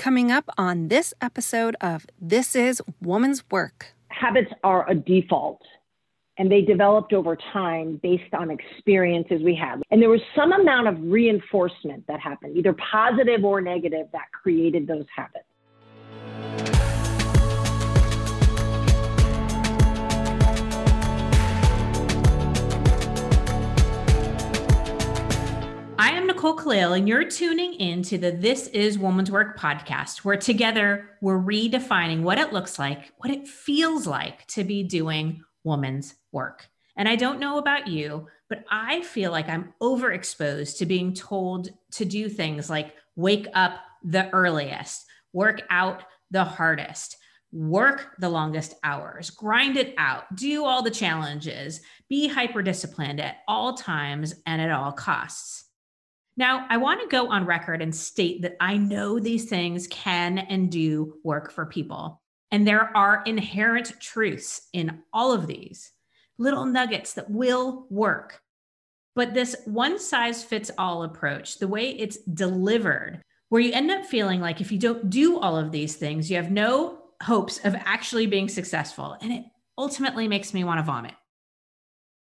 Coming 0.00 0.32
up 0.32 0.48
on 0.56 0.88
this 0.88 1.12
episode 1.20 1.76
of 1.82 2.06
This 2.18 2.56
is 2.56 2.80
Woman's 3.02 3.44
Work. 3.50 3.88
Habits 4.08 4.50
are 4.64 4.88
a 4.88 4.94
default 4.94 5.60
and 6.38 6.50
they 6.50 6.62
developed 6.62 7.12
over 7.12 7.36
time 7.52 8.00
based 8.02 8.32
on 8.32 8.50
experiences 8.50 9.42
we 9.44 9.54
had. 9.54 9.82
And 9.90 10.00
there 10.00 10.08
was 10.08 10.22
some 10.34 10.52
amount 10.52 10.88
of 10.88 10.96
reinforcement 11.02 12.06
that 12.08 12.18
happened, 12.18 12.56
either 12.56 12.74
positive 12.90 13.44
or 13.44 13.60
negative, 13.60 14.06
that 14.14 14.32
created 14.32 14.86
those 14.86 15.04
habits. 15.14 15.44
I 26.00 26.12
am 26.12 26.26
Nicole 26.26 26.54
Kalil, 26.54 26.94
and 26.94 27.06
you're 27.06 27.28
tuning 27.28 27.74
in 27.74 28.02
to 28.04 28.16
the 28.16 28.30
This 28.32 28.68
is 28.68 28.98
Woman's 28.98 29.30
Work 29.30 29.58
podcast, 29.58 30.24
where 30.24 30.38
together 30.38 31.10
we're 31.20 31.38
redefining 31.38 32.22
what 32.22 32.38
it 32.38 32.54
looks 32.54 32.78
like, 32.78 33.12
what 33.18 33.30
it 33.30 33.46
feels 33.46 34.06
like 34.06 34.46
to 34.46 34.64
be 34.64 34.82
doing 34.82 35.44
woman's 35.62 36.14
work. 36.32 36.66
And 36.96 37.06
I 37.06 37.16
don't 37.16 37.38
know 37.38 37.58
about 37.58 37.86
you, 37.86 38.28
but 38.48 38.64
I 38.70 39.02
feel 39.02 39.30
like 39.30 39.50
I'm 39.50 39.74
overexposed 39.82 40.78
to 40.78 40.86
being 40.86 41.12
told 41.12 41.68
to 41.90 42.06
do 42.06 42.30
things 42.30 42.70
like 42.70 42.94
wake 43.14 43.48
up 43.52 43.74
the 44.02 44.30
earliest, 44.30 45.04
work 45.34 45.60
out 45.68 46.04
the 46.30 46.44
hardest, 46.44 47.18
work 47.52 48.14
the 48.18 48.30
longest 48.30 48.74
hours, 48.82 49.28
grind 49.28 49.76
it 49.76 49.92
out, 49.98 50.34
do 50.34 50.64
all 50.64 50.80
the 50.80 50.90
challenges, 50.90 51.82
be 52.08 52.26
hyper 52.26 52.62
disciplined 52.62 53.20
at 53.20 53.36
all 53.46 53.74
times 53.74 54.34
and 54.46 54.62
at 54.62 54.70
all 54.70 54.92
costs. 54.92 55.66
Now, 56.36 56.66
I 56.68 56.78
want 56.78 57.00
to 57.02 57.08
go 57.08 57.28
on 57.28 57.44
record 57.44 57.82
and 57.82 57.94
state 57.94 58.42
that 58.42 58.56
I 58.60 58.76
know 58.76 59.18
these 59.18 59.48
things 59.48 59.86
can 59.88 60.38
and 60.38 60.70
do 60.70 61.14
work 61.22 61.52
for 61.52 61.66
people. 61.66 62.22
And 62.50 62.66
there 62.66 62.96
are 62.96 63.22
inherent 63.26 64.00
truths 64.00 64.68
in 64.72 65.02
all 65.12 65.32
of 65.32 65.46
these 65.46 65.92
little 66.38 66.64
nuggets 66.64 67.14
that 67.14 67.30
will 67.30 67.86
work. 67.90 68.40
But 69.14 69.34
this 69.34 69.56
one 69.66 69.98
size 69.98 70.42
fits 70.42 70.70
all 70.78 71.02
approach, 71.02 71.58
the 71.58 71.68
way 71.68 71.90
it's 71.90 72.16
delivered, 72.18 73.20
where 73.50 73.60
you 73.60 73.72
end 73.72 73.90
up 73.90 74.06
feeling 74.06 74.40
like 74.40 74.60
if 74.60 74.72
you 74.72 74.78
don't 74.78 75.10
do 75.10 75.38
all 75.38 75.56
of 75.56 75.72
these 75.72 75.96
things, 75.96 76.30
you 76.30 76.36
have 76.36 76.50
no 76.50 77.02
hopes 77.22 77.58
of 77.64 77.74
actually 77.74 78.26
being 78.26 78.48
successful. 78.48 79.16
And 79.20 79.32
it 79.32 79.44
ultimately 79.76 80.28
makes 80.28 80.54
me 80.54 80.64
want 80.64 80.78
to 80.78 80.84
vomit. 80.84 81.14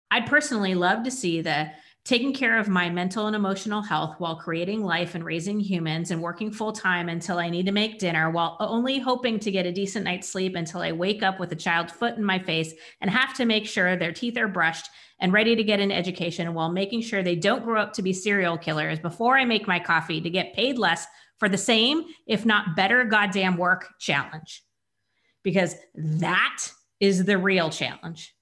I'd 0.09 0.25
personally 0.25 0.75
love 0.75 1.03
to 1.03 1.11
see 1.11 1.41
the 1.41 1.71
taking 2.03 2.33
care 2.33 2.57
of 2.57 2.67
my 2.67 2.89
mental 2.89 3.27
and 3.27 3.35
emotional 3.35 3.81
health 3.81 4.15
while 4.17 4.35
creating 4.35 4.83
life 4.83 5.13
and 5.13 5.23
raising 5.23 5.59
humans 5.59 6.09
and 6.09 6.21
working 6.21 6.51
full 6.51 6.71
time 6.71 7.09
until 7.09 7.37
I 7.37 7.49
need 7.49 7.67
to 7.67 7.71
make 7.71 7.99
dinner 7.99 8.31
while 8.31 8.57
only 8.59 8.97
hoping 8.97 9.39
to 9.39 9.51
get 9.51 9.67
a 9.67 9.71
decent 9.71 10.05
night's 10.05 10.27
sleep 10.27 10.55
until 10.55 10.81
I 10.81 10.93
wake 10.93 11.21
up 11.21 11.39
with 11.39 11.51
a 11.51 11.55
child's 11.55 11.93
foot 11.93 12.17
in 12.17 12.23
my 12.23 12.39
face 12.39 12.73
and 13.01 13.11
have 13.11 13.35
to 13.35 13.45
make 13.45 13.67
sure 13.67 13.95
their 13.95 14.11
teeth 14.11 14.37
are 14.37 14.47
brushed 14.47 14.89
and 15.19 15.31
ready 15.31 15.55
to 15.55 15.63
get 15.63 15.79
an 15.79 15.91
education 15.91 16.55
while 16.55 16.71
making 16.71 17.01
sure 17.01 17.21
they 17.21 17.35
don't 17.35 17.63
grow 17.63 17.79
up 17.79 17.93
to 17.93 18.01
be 18.01 18.13
serial 18.13 18.57
killers 18.57 18.97
before 18.97 19.37
I 19.37 19.45
make 19.45 19.67
my 19.67 19.79
coffee 19.79 20.19
to 20.19 20.29
get 20.29 20.55
paid 20.55 20.79
less 20.79 21.05
for 21.37 21.47
the 21.47 21.57
same, 21.57 22.03
if 22.25 22.45
not 22.45 22.75
better, 22.75 23.03
goddamn 23.03 23.57
work 23.57 23.93
challenge. 23.99 24.63
Because 25.43 25.75
that 25.95 26.71
is 26.99 27.25
the 27.25 27.37
real 27.37 27.69
challenge. 27.69 28.35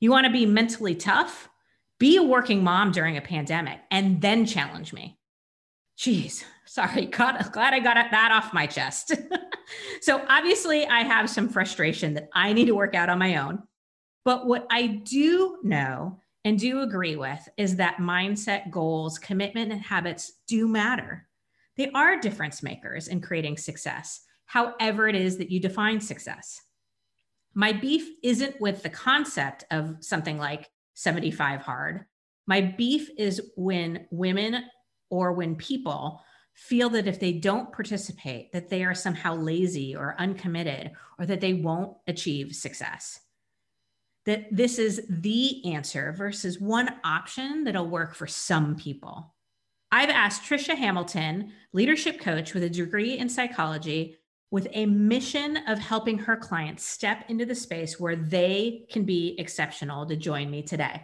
You 0.00 0.10
want 0.10 0.26
to 0.26 0.32
be 0.32 0.46
mentally 0.46 0.96
tough? 0.96 1.48
Be 2.02 2.16
a 2.16 2.22
working 2.22 2.64
mom 2.64 2.90
during 2.90 3.16
a 3.16 3.20
pandemic 3.20 3.78
and 3.92 4.20
then 4.20 4.44
challenge 4.44 4.92
me. 4.92 5.16
Jeez, 5.96 6.42
sorry, 6.66 7.06
God, 7.18 7.40
glad 7.52 7.74
I 7.74 7.78
got 7.78 7.94
that 7.94 8.32
off 8.32 8.52
my 8.52 8.66
chest. 8.66 9.14
so 10.00 10.20
obviously, 10.28 10.84
I 10.84 11.04
have 11.04 11.30
some 11.30 11.48
frustration 11.48 12.14
that 12.14 12.28
I 12.34 12.54
need 12.54 12.64
to 12.64 12.74
work 12.74 12.96
out 12.96 13.08
on 13.08 13.20
my 13.20 13.36
own. 13.36 13.62
But 14.24 14.48
what 14.48 14.66
I 14.68 14.88
do 14.88 15.58
know 15.62 16.18
and 16.44 16.58
do 16.58 16.80
agree 16.80 17.14
with 17.14 17.48
is 17.56 17.76
that 17.76 17.98
mindset, 17.98 18.72
goals, 18.72 19.16
commitment, 19.20 19.70
and 19.70 19.80
habits 19.80 20.40
do 20.48 20.66
matter. 20.66 21.28
They 21.76 21.88
are 21.92 22.18
difference 22.18 22.64
makers 22.64 23.06
in 23.06 23.20
creating 23.20 23.58
success, 23.58 24.22
however, 24.46 25.06
it 25.06 25.14
is 25.14 25.38
that 25.38 25.52
you 25.52 25.60
define 25.60 26.00
success. 26.00 26.60
My 27.54 27.72
beef 27.72 28.08
isn't 28.24 28.60
with 28.60 28.82
the 28.82 28.90
concept 28.90 29.62
of 29.70 29.98
something 30.00 30.36
like 30.36 30.68
75 30.94 31.60
hard. 31.60 32.04
My 32.46 32.60
beef 32.60 33.10
is 33.16 33.40
when 33.56 34.06
women 34.10 34.64
or 35.10 35.32
when 35.32 35.56
people 35.56 36.22
feel 36.54 36.90
that 36.90 37.06
if 37.06 37.18
they 37.18 37.32
don't 37.32 37.72
participate 37.72 38.52
that 38.52 38.68
they 38.68 38.84
are 38.84 38.94
somehow 38.94 39.34
lazy 39.34 39.96
or 39.96 40.14
uncommitted 40.18 40.92
or 41.18 41.26
that 41.26 41.40
they 41.40 41.54
won't 41.54 41.96
achieve 42.06 42.54
success 42.54 43.20
that 44.24 44.44
this 44.52 44.78
is 44.78 45.04
the 45.08 45.64
answer 45.72 46.14
versus 46.16 46.60
one 46.60 46.88
option 47.04 47.64
that'll 47.64 47.88
work 47.88 48.14
for 48.14 48.26
some 48.26 48.76
people 48.76 49.34
i've 49.90 50.10
asked 50.10 50.42
trisha 50.42 50.76
hamilton 50.76 51.50
leadership 51.72 52.20
coach 52.20 52.52
with 52.52 52.62
a 52.62 52.70
degree 52.70 53.16
in 53.18 53.28
psychology 53.28 54.18
with 54.52 54.68
a 54.72 54.84
mission 54.84 55.56
of 55.66 55.78
helping 55.78 56.18
her 56.18 56.36
clients 56.36 56.84
step 56.84 57.24
into 57.28 57.46
the 57.46 57.54
space 57.54 57.98
where 57.98 58.14
they 58.14 58.84
can 58.90 59.02
be 59.02 59.34
exceptional 59.38 60.04
to 60.04 60.14
join 60.14 60.50
me 60.50 60.62
today. 60.62 61.02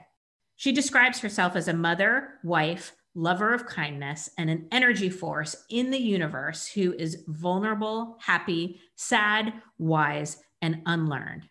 She 0.57 0.71
describes 0.71 1.19
herself 1.19 1.57
as 1.57 1.67
a 1.67 1.73
mother, 1.73 2.35
wife, 2.45 2.93
lover 3.15 3.55
of 3.55 3.65
kindness, 3.65 4.29
and 4.37 4.51
an 4.51 4.69
energy 4.71 5.09
force 5.09 5.57
in 5.71 5.91
the 5.91 5.99
universe 5.99 6.69
who 6.69 6.93
is 6.93 7.25
vulnerable, 7.27 8.19
happy, 8.21 8.81
sad, 8.97 9.55
wise, 9.79 10.37
and 10.61 10.83
unlearned. 10.85 11.49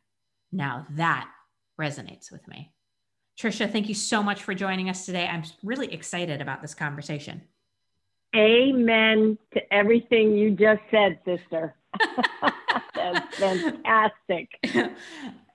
Now 0.51 0.85
that 0.91 1.27
resonates 1.81 2.31
with 2.31 2.47
me. 2.47 2.73
Trisha, 3.39 3.71
thank 3.71 3.89
you 3.89 3.95
so 3.95 4.21
much 4.21 4.43
for 4.43 4.53
joining 4.53 4.87
us 4.89 5.05
today. 5.07 5.25
I'm 5.25 5.43
really 5.63 5.91
excited 5.91 6.41
about 6.41 6.61
this 6.61 6.75
conversation. 6.75 7.41
Amen 8.35 9.37
to 9.53 9.73
everything 9.73 10.35
you 10.35 10.51
just 10.51 10.81
said, 10.91 11.19
sister. 11.25 11.73
That's 12.95 13.35
fantastic. 13.35 14.59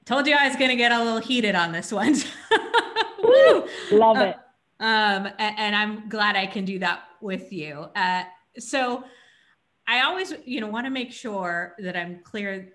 Told 0.05 0.27
you 0.27 0.35
I 0.35 0.49
was 0.49 0.57
going 0.57 0.71
to 0.71 0.77
get 0.77 0.93
a 0.93 1.03
little 1.03 1.21
heated 1.21 1.55
on 1.55 1.73
this 1.73 1.93
one. 1.93 2.15
Woo, 3.23 3.69
love 3.93 4.19
it. 4.19 4.37
Uh, 4.81 4.85
um, 4.85 5.27
and, 5.39 5.59
and, 5.59 5.77
I'm 5.77 6.09
glad 6.09 6.35
I 6.35 6.47
can 6.47 6.65
do 6.65 6.81
that 6.81 7.05
with 7.21 7.53
you. 7.53 7.87
Uh, 7.95 8.25
so 8.59 9.05
I 9.87 10.03
always, 10.03 10.35
you 10.45 10.61
know, 10.61 10.67
want 10.67 10.87
to 10.87 10.91
make 10.91 11.13
sure 11.13 11.77
that 11.79 11.97
I'm 11.97 12.19
clear 12.25 12.73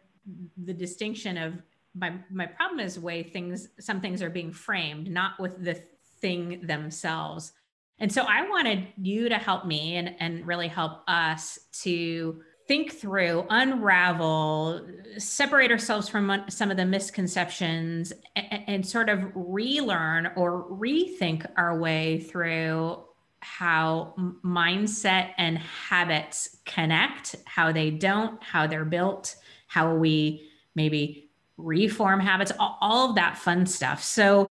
the 0.63 0.73
distinction 0.73 1.37
of 1.37 1.61
my 1.93 2.13
my 2.31 2.45
problem 2.45 2.79
is 2.79 2.95
the 2.95 3.01
way 3.01 3.23
things 3.23 3.69
some 3.79 3.99
things 3.99 4.21
are 4.21 4.29
being 4.29 4.53
framed, 4.53 5.09
not 5.09 5.39
with 5.39 5.63
the 5.63 5.81
thing 6.21 6.65
themselves. 6.65 7.51
And 7.99 8.11
so 8.11 8.23
I 8.23 8.47
wanted 8.47 8.87
you 9.01 9.27
to 9.29 9.37
help 9.37 9.65
me 9.65 9.95
and, 9.95 10.15
and 10.19 10.45
really 10.45 10.67
help 10.67 11.01
us 11.07 11.59
to 11.81 12.41
think 12.67 12.93
through, 12.93 13.45
unravel, 13.49 14.85
separate 15.17 15.71
ourselves 15.71 16.09
from 16.09 16.43
some 16.49 16.69
of 16.69 16.77
the 16.77 16.85
misconceptions 16.85 18.11
and, 18.35 18.63
and, 18.67 18.85
sort 18.85 19.09
of 19.09 19.31
relearn 19.33 20.29
or 20.35 20.65
rethink 20.69 21.49
our 21.55 21.79
way 21.79 22.19
through 22.19 23.01
how 23.39 24.13
mindset 24.43 25.31
and 25.37 25.57
habits 25.57 26.57
connect, 26.65 27.35
how 27.45 27.71
they 27.71 27.89
don't, 27.89 28.41
how 28.43 28.67
they're 28.67 28.85
built, 28.85 29.35
how 29.67 29.95
we 29.95 30.49
maybe 30.75 31.29
reform 31.57 32.19
habits, 32.19 32.51
all, 32.59 33.09
of 33.09 33.15
that 33.15 33.37
fun 33.37 33.65
stuff. 33.65 34.03
So 34.03 34.47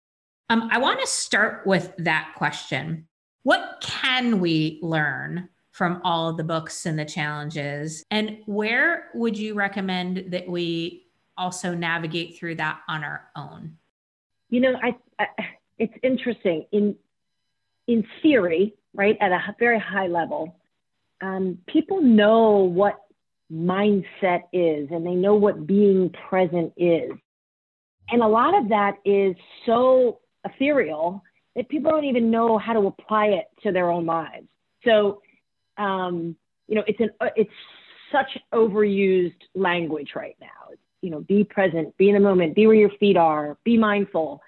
um, 0.49 0.69
I 0.71 0.77
want 0.77 0.99
to 0.99 1.07
start 1.07 1.65
with 1.65 1.93
that 1.97 2.33
question. 2.35 3.07
What 3.41 3.79
can 3.81 4.39
we 4.39 4.79
learn 4.81 5.49
from 5.73 5.99
all 6.03 6.29
of 6.29 6.37
the 6.37 6.43
books 6.43 6.85
and 6.85 6.97
the 6.97 7.03
challenges. 7.03 8.05
And 8.11 8.37
where 8.45 9.09
would 9.15 9.37
you 9.37 9.55
recommend 9.55 10.25
that 10.27 10.47
we 10.47 11.07
also 11.35 11.73
navigate 11.73 12.37
through 12.37 12.55
that 12.55 12.79
on 12.87 13.03
our 13.03 13.25
own? 13.35 13.75
You 14.49 14.61
know, 14.61 14.75
I, 14.81 14.95
I 15.19 15.25
it's 15.79 15.93
interesting 16.03 16.67
in 16.71 16.95
in 17.87 18.05
theory, 18.21 18.75
right, 18.93 19.17
at 19.19 19.31
a 19.31 19.55
very 19.59 19.79
high 19.79 20.07
level, 20.07 20.55
um, 21.21 21.57
people 21.67 22.01
know 22.01 22.59
what 22.59 23.01
mindset 23.51 24.43
is 24.53 24.87
and 24.91 25.05
they 25.05 25.15
know 25.15 25.33
what 25.33 25.65
being 25.65 26.13
present 26.29 26.71
is. 26.77 27.11
And 28.09 28.21
a 28.21 28.27
lot 28.27 28.55
of 28.55 28.69
that 28.69 28.97
is 29.03 29.35
so 29.65 30.19
ethereal 30.45 31.23
that 31.55 31.67
people 31.67 31.91
don't 31.91 32.05
even 32.05 32.29
know 32.29 32.59
how 32.59 32.73
to 32.73 32.87
apply 32.87 33.27
it 33.27 33.45
to 33.63 33.71
their 33.71 33.89
own 33.89 34.05
lives. 34.05 34.47
So 34.85 35.22
um, 35.77 36.35
you 36.67 36.75
know, 36.75 36.83
it's 36.87 36.99
an 36.99 37.09
uh, 37.19 37.27
it's 37.35 37.51
such 38.11 38.37
overused 38.53 39.41
language 39.55 40.11
right 40.15 40.35
now. 40.39 40.71
It's, 40.71 40.81
you 41.01 41.09
know, 41.09 41.21
be 41.21 41.43
present, 41.43 41.95
be 41.97 42.09
in 42.09 42.13
the 42.13 42.21
moment, 42.21 42.55
be 42.55 42.67
where 42.67 42.75
your 42.75 42.91
feet 42.99 43.17
are, 43.17 43.57
be 43.63 43.77
mindful. 43.77 44.41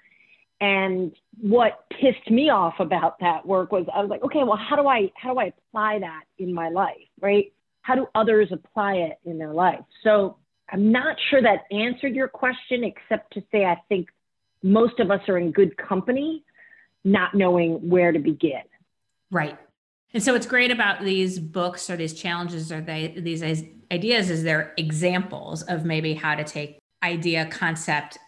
And 0.60 1.12
what 1.38 1.84
pissed 1.90 2.30
me 2.30 2.48
off 2.48 2.74
about 2.80 3.18
that 3.20 3.44
work 3.44 3.72
was 3.72 3.86
I 3.94 4.00
was 4.00 4.08
like, 4.08 4.22
okay, 4.22 4.42
well, 4.42 4.56
how 4.56 4.76
do 4.76 4.86
I 4.88 5.10
how 5.14 5.34
do 5.34 5.40
I 5.40 5.52
apply 5.68 5.98
that 6.00 6.22
in 6.38 6.54
my 6.54 6.70
life, 6.70 6.96
right? 7.20 7.52
how 7.86 7.94
do 7.94 8.08
others 8.16 8.48
apply 8.50 8.94
it 8.94 9.18
in 9.24 9.38
their 9.38 9.52
life? 9.52 9.84
So 10.02 10.38
I'm 10.70 10.90
not 10.90 11.16
sure 11.30 11.40
that 11.40 11.66
answered 11.70 12.16
your 12.16 12.26
question, 12.26 12.82
except 12.82 13.32
to 13.34 13.42
say 13.52 13.64
I 13.64 13.76
think 13.88 14.08
most 14.60 14.98
of 14.98 15.12
us 15.12 15.20
are 15.28 15.38
in 15.38 15.52
good 15.52 15.76
company, 15.76 16.42
not 17.04 17.32
knowing 17.36 17.88
where 17.88 18.10
to 18.10 18.18
begin. 18.18 18.62
Right. 19.30 19.56
And 20.14 20.22
so 20.22 20.32
what's 20.32 20.46
great 20.46 20.70
about 20.70 21.04
these 21.04 21.38
books 21.38 21.90
or 21.90 21.96
these 21.96 22.14
challenges 22.14 22.72
or 22.72 22.80
they, 22.80 23.08
these 23.18 23.42
ideas 23.90 24.30
is 24.30 24.42
they're 24.42 24.72
examples 24.76 25.62
of 25.62 25.84
maybe 25.84 26.14
how 26.14 26.34
to 26.34 26.44
take 26.44 26.78
idea, 27.02 27.46
concept, 27.46 28.18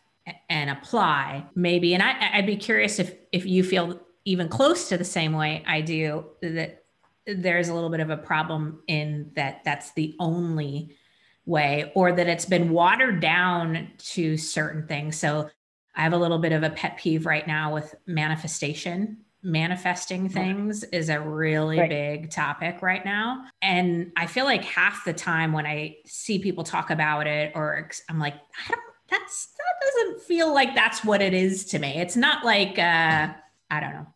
and 0.50 0.70
apply 0.70 1.46
maybe. 1.54 1.94
And 1.94 2.02
I, 2.02 2.30
I'd 2.34 2.46
be 2.46 2.56
curious 2.56 2.98
if 2.98 3.14
if 3.32 3.46
you 3.46 3.64
feel 3.64 4.00
even 4.24 4.48
close 4.48 4.88
to 4.90 4.98
the 4.98 5.04
same 5.04 5.32
way 5.32 5.64
I 5.66 5.80
do 5.80 6.26
that 6.42 6.84
there's 7.26 7.68
a 7.68 7.74
little 7.74 7.90
bit 7.90 8.00
of 8.00 8.10
a 8.10 8.16
problem 8.16 8.82
in 8.86 9.30
that 9.36 9.62
that's 9.64 9.92
the 9.92 10.14
only 10.18 10.96
way 11.44 11.92
or 11.94 12.12
that 12.12 12.26
it's 12.26 12.44
been 12.44 12.70
watered 12.70 13.20
down 13.20 13.88
to 13.98 14.36
certain 14.36 14.86
things. 14.86 15.18
So 15.18 15.50
I 15.94 16.02
have 16.02 16.12
a 16.12 16.18
little 16.18 16.38
bit 16.38 16.52
of 16.52 16.62
a 16.62 16.70
pet 16.70 16.98
peeve 16.98 17.26
right 17.26 17.46
now 17.46 17.74
with 17.74 17.94
manifestation. 18.06 19.18
Manifesting 19.42 20.28
things 20.28 20.82
is 20.84 21.08
a 21.08 21.20
really 21.20 21.78
right. 21.78 21.88
big 21.88 22.30
topic 22.30 22.82
right 22.82 23.04
now. 23.04 23.44
And 23.62 24.10
I 24.16 24.26
feel 24.26 24.44
like 24.44 24.64
half 24.64 25.04
the 25.04 25.12
time 25.12 25.52
when 25.52 25.64
I 25.64 25.98
see 26.06 26.40
people 26.40 26.64
talk 26.64 26.90
about 26.90 27.28
it, 27.28 27.52
or 27.54 27.88
I'm 28.10 28.18
like, 28.18 28.34
I 28.34 28.68
don't, 28.68 28.80
that's, 29.08 29.46
that 29.56 29.86
doesn't 29.86 30.22
feel 30.22 30.52
like 30.52 30.74
that's 30.74 31.04
what 31.04 31.22
it 31.22 31.34
is 31.34 31.64
to 31.66 31.78
me. 31.78 32.00
It's 32.00 32.16
not 32.16 32.44
like, 32.44 32.78
uh, 32.78 33.28
I 33.70 33.80
don't 33.80 33.92
know. 33.92 34.06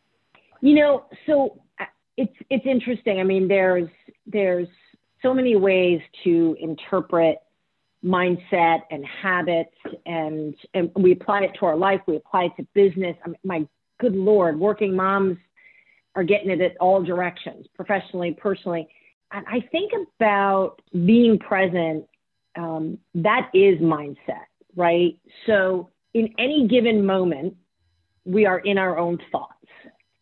You 0.61 0.75
know, 0.75 1.05
so 1.27 1.63
uh, 1.79 1.85
it's, 2.17 2.35
it's 2.51 2.67
interesting. 2.67 3.21
I 3.21 3.25
mean, 3.25 3.47
there's, 3.47 3.89
there's 4.27 4.69
so 5.23 5.33
many 5.33 5.55
ways 5.55 6.01
to 6.25 6.57
interpret 6.61 7.39
mindset 8.05 8.81
and 8.91 9.07
habits 9.07 9.77
and, 10.05 10.57
and 10.75 10.91
we 10.97 11.13
apply 11.13 11.43
it 11.43 11.53
to 11.61 11.67
our 11.67 11.77
life 11.77 12.01
we 12.09 12.17
apply 12.17 12.47
it 12.47 12.53
to 12.57 12.67
business 12.75 13.17
I 13.25 13.29
mean, 13.29 13.39
my 13.45 13.67
good 14.03 14.15
lord 14.15 14.59
working 14.59 14.95
moms 14.95 15.39
are 16.15 16.25
getting 16.25 16.51
it 16.51 16.61
at 16.61 16.77
all 16.79 17.03
directions 17.03 17.67
professionally 17.75 18.37
personally. 18.39 18.87
And 19.33 19.47
i 19.49 19.67
think 19.73 19.93
about 19.95 20.83
being 20.93 21.39
present 21.39 22.05
um, 22.57 22.99
that 23.15 23.51
is 23.55 23.79
mindset 23.79 24.47
right? 24.75 25.19
So 25.47 25.91
in 26.15 26.35
any 26.39 26.67
given 26.69 27.05
moment 27.05 27.57
we 28.25 28.47
are 28.47 28.61
in 28.61 28.79
our 28.79 28.99
own 28.99 29.19
thoughts. 29.31 29.49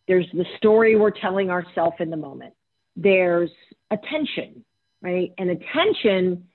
There's 0.07 0.27
the 0.33 0.45
story 0.57 0.95
we're 0.95 1.11
telling 1.11 1.49
ourselves 1.49 1.95
in 1.99 2.09
the 2.09 2.17
moment. 2.17 2.53
There's 2.95 3.51
attention 3.91 4.63
right? 5.01 5.33
And 5.37 5.49
attention 5.49 6.47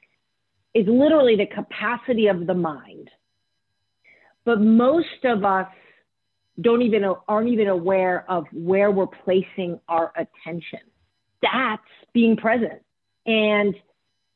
is 0.75 0.87
literally 0.87 1.37
the 1.37 1.47
capacity 1.47 2.29
of 2.29 2.47
the 2.47 2.55
mind. 2.55 3.11
But 4.45 4.61
most 4.61 5.25
of 5.25 5.45
us 5.45 5.69
don't 6.61 6.83
even 6.83 7.05
aren't 7.29 7.49
even 7.49 7.69
aware 7.69 8.25
of 8.31 8.47
where 8.53 8.91
we're 8.91 9.07
placing 9.07 9.81
our 9.89 10.13
attention. 10.17 10.81
That's 11.43 11.83
being 12.13 12.37
present. 12.37 12.83
And 13.27 13.75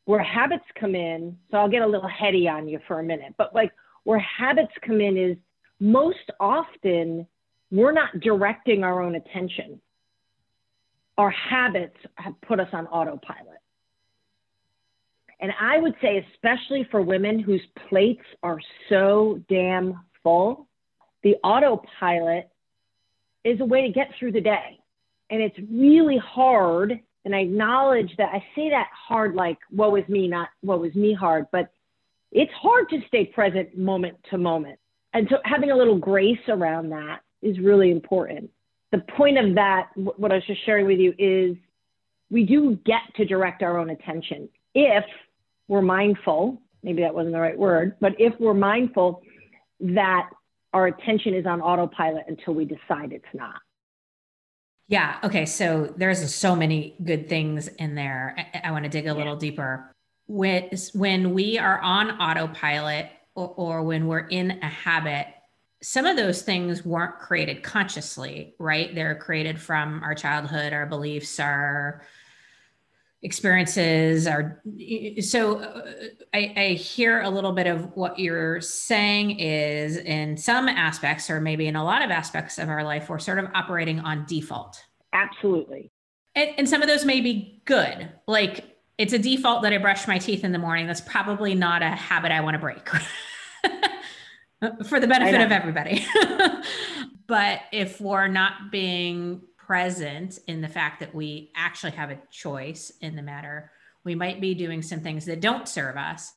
where 0.04 0.22
habits 0.22 0.64
come 0.78 0.94
in, 0.94 1.38
so 1.50 1.58
I'll 1.58 1.68
get 1.68 1.82
a 1.82 1.86
little 1.86 2.08
heady 2.08 2.48
on 2.48 2.68
you 2.68 2.80
for 2.88 2.98
a 2.98 3.02
minute, 3.02 3.34
but 3.38 3.54
like 3.54 3.72
where 4.04 4.18
habits 4.18 4.72
come 4.84 5.00
in 5.00 5.16
is 5.16 5.36
most 5.78 6.30
often 6.40 7.26
we're 7.70 7.92
not 7.92 8.20
directing 8.20 8.82
our 8.82 9.00
own 9.02 9.14
attention. 9.14 9.80
Our 11.16 11.30
habits 11.30 11.96
have 12.16 12.34
put 12.40 12.60
us 12.60 12.68
on 12.72 12.86
autopilot. 12.88 13.60
And 15.40 15.52
I 15.58 15.78
would 15.78 15.94
say, 16.02 16.26
especially 16.34 16.86
for 16.90 17.00
women 17.00 17.38
whose 17.38 17.62
plates 17.88 18.24
are 18.42 18.58
so 18.88 19.40
damn 19.48 20.00
full, 20.22 20.66
the 21.22 21.36
autopilot 21.44 22.48
is 23.44 23.60
a 23.60 23.64
way 23.64 23.86
to 23.86 23.92
get 23.92 24.08
through 24.18 24.32
the 24.32 24.40
day. 24.40 24.78
And 25.30 25.40
it's 25.40 25.58
really 25.70 26.18
hard. 26.18 27.00
And 27.24 27.34
I 27.34 27.40
acknowledge 27.40 28.10
that 28.18 28.30
I 28.32 28.44
say 28.54 28.70
that 28.70 28.88
hard, 28.92 29.34
like, 29.34 29.58
woe 29.70 29.94
is 29.96 30.08
me, 30.08 30.28
not 30.28 30.48
woe 30.62 30.82
is 30.84 30.94
me 30.94 31.12
hard, 31.12 31.46
but 31.52 31.70
it's 32.32 32.52
hard 32.52 32.88
to 32.90 32.98
stay 33.08 33.26
present 33.26 33.76
moment 33.76 34.16
to 34.30 34.38
moment. 34.38 34.78
And 35.12 35.26
so 35.28 35.36
having 35.44 35.70
a 35.70 35.76
little 35.76 35.98
grace 35.98 36.38
around 36.48 36.90
that 36.90 37.20
is 37.42 37.58
really 37.58 37.90
important. 37.90 38.50
The 38.92 38.98
point 39.16 39.38
of 39.38 39.54
that, 39.54 39.88
what 39.94 40.32
I 40.32 40.36
was 40.36 40.46
just 40.46 40.64
sharing 40.64 40.86
with 40.86 40.98
you, 40.98 41.14
is 41.18 41.56
we 42.30 42.44
do 42.44 42.78
get 42.84 43.02
to 43.16 43.24
direct 43.24 43.62
our 43.62 43.78
own 43.78 43.90
attention 43.90 44.48
if 44.74 45.04
we're 45.68 45.82
mindful, 45.82 46.60
maybe 46.82 47.02
that 47.02 47.14
wasn't 47.14 47.34
the 47.34 47.40
right 47.40 47.58
word, 47.58 47.96
but 48.00 48.12
if 48.18 48.32
we're 48.38 48.54
mindful 48.54 49.22
that 49.80 50.30
our 50.72 50.86
attention 50.86 51.34
is 51.34 51.46
on 51.46 51.60
autopilot 51.60 52.24
until 52.28 52.54
we 52.54 52.64
decide 52.64 53.12
it's 53.12 53.24
not. 53.34 53.60
Yeah. 54.88 55.18
Okay. 55.22 55.46
So 55.46 55.92
there's 55.96 56.34
so 56.34 56.56
many 56.56 56.96
good 57.04 57.28
things 57.28 57.68
in 57.68 57.94
there. 57.94 58.34
I, 58.36 58.68
I 58.68 58.70
want 58.72 58.84
to 58.84 58.90
dig 58.90 59.06
a 59.06 59.14
little 59.14 59.36
deeper. 59.36 59.92
When, 60.26 60.70
when 60.94 61.32
we 61.32 61.58
are 61.58 61.80
on 61.80 62.10
autopilot 62.20 63.06
or, 63.34 63.54
or 63.56 63.82
when 63.82 64.08
we're 64.08 64.26
in 64.26 64.58
a 64.62 64.68
habit, 64.68 65.28
some 65.82 66.06
of 66.06 66.16
those 66.16 66.42
things 66.42 66.84
weren't 66.84 67.18
created 67.18 67.62
consciously, 67.62 68.54
right? 68.58 68.94
They're 68.94 69.14
created 69.14 69.60
from 69.60 70.02
our 70.02 70.14
childhood, 70.14 70.72
our 70.72 70.86
beliefs, 70.86 71.38
our 71.40 72.02
experiences 73.22 74.26
are 74.26 74.62
so 75.20 75.58
uh, 75.58 75.82
I, 76.32 76.54
I, 76.56 76.68
hear 76.72 77.20
a 77.20 77.28
little 77.28 77.52
bit 77.52 77.66
of 77.66 77.94
what 77.94 78.18
you're 78.18 78.62
saying 78.62 79.38
is 79.38 79.98
in 79.98 80.38
some 80.38 80.68
aspects 80.68 81.28
or 81.28 81.38
maybe 81.38 81.66
in 81.66 81.76
a 81.76 81.84
lot 81.84 82.00
of 82.02 82.10
aspects 82.10 82.58
of 82.58 82.70
our 82.70 82.82
life 82.82 83.10
we're 83.10 83.18
sort 83.18 83.38
of 83.38 83.46
operating 83.54 84.00
on 84.00 84.24
default. 84.26 84.82
Absolutely. 85.12 85.90
And, 86.34 86.50
and 86.56 86.68
some 86.68 86.80
of 86.80 86.88
those 86.88 87.04
may 87.04 87.20
be 87.20 87.60
good. 87.66 88.08
Like 88.26 88.64
it's 88.96 89.12
a 89.12 89.18
default 89.18 89.62
that 89.62 89.72
i 89.74 89.78
brush 89.78 90.08
my 90.08 90.16
teeth 90.16 90.42
in 90.42 90.52
the 90.52 90.58
morning. 90.58 90.86
That's 90.86 91.02
probably 91.02 91.54
not 91.54 91.82
a 91.82 91.90
habit 91.90 92.32
i 92.32 92.40
want 92.40 92.54
to 92.54 92.58
break. 92.58 92.88
For 94.86 95.00
the 95.00 95.06
benefit 95.06 95.40
of 95.40 95.52
everybody. 95.52 96.06
But 97.30 97.60
if 97.70 98.00
we're 98.00 98.26
not 98.26 98.72
being 98.72 99.42
present 99.70 100.40
in 100.48 100.60
the 100.60 100.66
fact 100.66 100.98
that 100.98 101.14
we 101.14 101.52
actually 101.54 101.92
have 101.92 102.10
a 102.10 102.18
choice 102.32 102.90
in 103.02 103.14
the 103.14 103.22
matter. 103.22 103.70
We 104.02 104.16
might 104.16 104.40
be 104.40 104.52
doing 104.52 104.82
some 104.82 104.98
things 104.98 105.26
that 105.26 105.40
don't 105.40 105.68
serve 105.68 105.96
us 105.96 106.32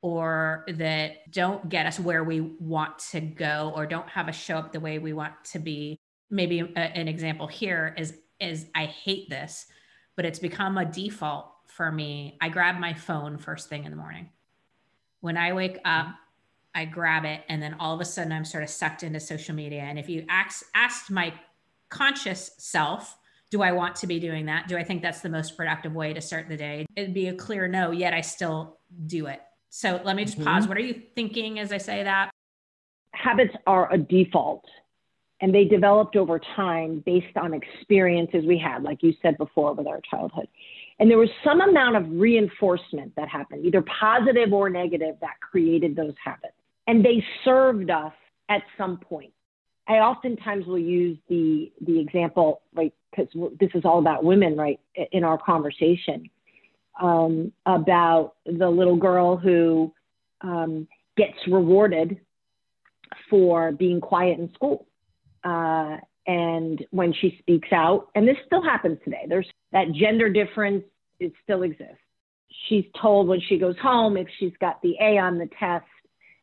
or 0.00 0.64
that 0.66 1.30
don't 1.30 1.68
get 1.68 1.86
us 1.86 2.00
where 2.00 2.24
we 2.24 2.40
want 2.40 2.98
to 3.12 3.20
go 3.20 3.72
or 3.76 3.86
don't 3.86 4.08
have 4.08 4.28
us 4.28 4.34
show 4.34 4.56
up 4.56 4.72
the 4.72 4.80
way 4.80 4.98
we 4.98 5.12
want 5.12 5.32
to 5.52 5.60
be. 5.60 5.96
Maybe 6.28 6.58
a, 6.58 6.76
an 6.76 7.06
example 7.06 7.46
here 7.46 7.94
is 7.96 8.14
is 8.40 8.66
I 8.74 8.86
hate 8.86 9.30
this, 9.30 9.66
but 10.16 10.24
it's 10.24 10.40
become 10.40 10.76
a 10.76 10.84
default 10.84 11.52
for 11.68 11.92
me. 11.92 12.36
I 12.40 12.48
grab 12.48 12.80
my 12.80 12.94
phone 12.94 13.38
first 13.38 13.68
thing 13.68 13.84
in 13.84 13.92
the 13.92 13.96
morning. 13.96 14.28
When 15.20 15.36
I 15.36 15.52
wake 15.52 15.78
up, 15.84 16.08
I 16.74 16.86
grab 16.86 17.24
it 17.26 17.42
and 17.48 17.62
then 17.62 17.76
all 17.78 17.94
of 17.94 18.00
a 18.00 18.04
sudden 18.04 18.32
I'm 18.32 18.44
sort 18.44 18.64
of 18.64 18.70
sucked 18.70 19.04
into 19.04 19.20
social 19.20 19.54
media. 19.54 19.82
And 19.82 20.00
if 20.00 20.08
you 20.08 20.26
ask 20.28 20.64
asked 20.74 21.12
my 21.12 21.32
conscious 21.92 22.50
self 22.58 23.18
do 23.50 23.60
I 23.60 23.70
want 23.70 23.94
to 23.96 24.06
be 24.06 24.18
doing 24.18 24.46
that? 24.46 24.66
Do 24.66 24.78
I 24.78 24.82
think 24.82 25.02
that's 25.02 25.20
the 25.20 25.28
most 25.28 25.58
productive 25.58 25.94
way 25.94 26.14
to 26.14 26.22
start 26.22 26.48
the 26.48 26.56
day? 26.56 26.86
It'd 26.96 27.12
be 27.12 27.28
a 27.28 27.34
clear 27.34 27.68
no, 27.68 27.90
yet 27.90 28.14
I 28.14 28.22
still 28.22 28.78
do 29.06 29.26
it. 29.26 29.42
So 29.68 30.00
let 30.04 30.16
me 30.16 30.24
just 30.24 30.38
mm-hmm. 30.38 30.48
pause. 30.48 30.66
What 30.66 30.78
are 30.78 30.80
you 30.82 31.02
thinking 31.14 31.58
as 31.58 31.70
I 31.70 31.76
say 31.76 32.02
that? 32.02 32.30
Habits 33.12 33.54
are 33.66 33.92
a 33.92 33.98
default 33.98 34.64
and 35.42 35.54
they 35.54 35.66
developed 35.66 36.16
over 36.16 36.40
time 36.56 37.02
based 37.04 37.36
on 37.36 37.52
experiences 37.52 38.46
we 38.46 38.56
had, 38.56 38.84
like 38.84 39.02
you 39.02 39.12
said 39.20 39.36
before 39.36 39.74
with 39.74 39.86
our 39.86 40.00
childhood. 40.10 40.48
And 40.98 41.10
there 41.10 41.18
was 41.18 41.28
some 41.44 41.60
amount 41.60 41.96
of 41.96 42.08
reinforcement 42.10 43.14
that 43.16 43.28
happened, 43.28 43.66
either 43.66 43.82
positive 43.82 44.52
or 44.54 44.70
negative, 44.70 45.16
that 45.20 45.34
created 45.42 45.94
those 45.94 46.14
habits. 46.24 46.54
And 46.86 47.04
they 47.04 47.22
served 47.44 47.90
us 47.90 48.14
at 48.48 48.62
some 48.78 48.96
point. 48.96 49.32
I 49.88 49.94
oftentimes 49.94 50.66
will 50.66 50.78
use 50.78 51.18
the 51.28 51.72
the 51.80 51.98
example, 52.00 52.62
right? 52.74 52.94
Because 53.10 53.28
this 53.58 53.70
is 53.74 53.84
all 53.84 53.98
about 53.98 54.24
women, 54.24 54.56
right? 54.56 54.80
In 55.10 55.24
our 55.24 55.38
conversation, 55.38 56.30
um, 57.00 57.52
about 57.66 58.34
the 58.46 58.68
little 58.68 58.96
girl 58.96 59.36
who 59.36 59.92
um, 60.40 60.86
gets 61.16 61.36
rewarded 61.46 62.20
for 63.28 63.72
being 63.72 64.00
quiet 64.00 64.38
in 64.38 64.52
school, 64.54 64.86
uh, 65.44 65.96
and 66.26 66.84
when 66.90 67.12
she 67.12 67.36
speaks 67.40 67.68
out, 67.72 68.08
and 68.14 68.26
this 68.26 68.36
still 68.46 68.62
happens 68.62 68.98
today. 69.04 69.24
There's 69.28 69.48
that 69.72 69.92
gender 69.92 70.28
difference; 70.28 70.84
it 71.18 71.32
still 71.42 71.64
exists. 71.64 71.96
She's 72.68 72.84
told 73.00 73.26
when 73.26 73.40
she 73.48 73.58
goes 73.58 73.76
home 73.82 74.16
if 74.16 74.28
she's 74.38 74.52
got 74.60 74.80
the 74.82 74.94
A 75.00 75.18
on 75.18 75.38
the 75.38 75.48
test 75.58 75.86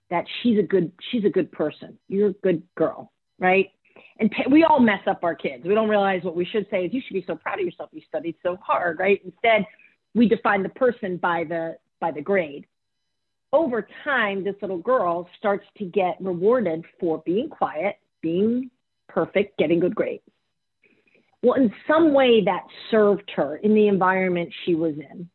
that 0.09 0.25
she's 0.43 0.59
a 0.59 0.63
good 0.63 0.91
she's 1.09 1.23
a 1.23 1.29
good 1.29 1.53
person. 1.53 1.97
You're 2.09 2.29
a 2.29 2.33
good 2.33 2.63
girl 2.75 3.13
right? 3.39 3.71
And 4.19 4.31
t- 4.31 4.51
we 4.51 4.63
all 4.63 4.79
mess 4.79 5.01
up 5.07 5.23
our 5.23 5.35
kids. 5.35 5.63
We 5.65 5.73
don't 5.73 5.89
realize 5.89 6.23
what 6.23 6.35
we 6.35 6.45
should 6.45 6.67
say 6.69 6.85
is, 6.85 6.93
you 6.93 7.01
should 7.05 7.13
be 7.13 7.23
so 7.25 7.35
proud 7.35 7.59
of 7.59 7.65
yourself. 7.65 7.89
You 7.93 8.01
studied 8.07 8.35
so 8.43 8.57
hard, 8.61 8.99
right? 8.99 9.21
Instead, 9.23 9.65
we 10.13 10.27
define 10.27 10.63
the 10.63 10.69
person 10.69 11.17
by 11.17 11.45
the 11.47 11.77
by 11.99 12.11
the 12.11 12.21
grade. 12.21 12.65
Over 13.51 13.87
time, 14.03 14.43
this 14.43 14.55
little 14.61 14.77
girl 14.77 15.27
starts 15.37 15.65
to 15.77 15.85
get 15.85 16.17
rewarded 16.19 16.85
for 16.99 17.23
being 17.25 17.49
quiet, 17.49 17.97
being 18.21 18.69
perfect, 19.07 19.57
getting 19.57 19.79
good 19.79 19.95
grades. 19.95 20.23
Well, 21.41 21.55
in 21.55 21.71
some 21.87 22.13
way 22.13 22.43
that 22.43 22.63
served 22.91 23.29
her 23.35 23.57
in 23.57 23.73
the 23.73 23.87
environment 23.87 24.53
she 24.65 24.75
was 24.75 24.95
in. 24.95 25.29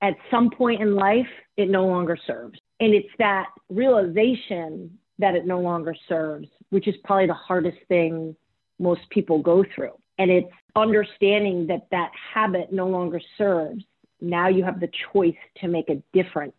At 0.00 0.14
some 0.30 0.50
point 0.50 0.80
in 0.80 0.94
life, 0.94 1.26
it 1.56 1.68
no 1.68 1.86
longer 1.86 2.16
serves. 2.26 2.58
And 2.80 2.94
it's 2.94 3.08
that 3.18 3.46
realization 3.68 4.96
that 5.18 5.34
it 5.34 5.46
no 5.46 5.60
longer 5.60 5.94
serves, 6.08 6.48
which 6.70 6.86
is 6.86 6.94
probably 7.04 7.26
the 7.26 7.34
hardest 7.34 7.78
thing 7.88 8.36
most 8.78 9.00
people 9.10 9.40
go 9.40 9.64
through. 9.74 9.92
And 10.18 10.30
it's 10.30 10.50
understanding 10.76 11.66
that 11.68 11.86
that 11.90 12.10
habit 12.34 12.72
no 12.72 12.86
longer 12.88 13.20
serves. 13.36 13.84
Now 14.20 14.48
you 14.48 14.64
have 14.64 14.80
the 14.80 14.90
choice 15.12 15.36
to 15.60 15.68
make 15.68 15.88
a 15.88 16.02
different, 16.12 16.54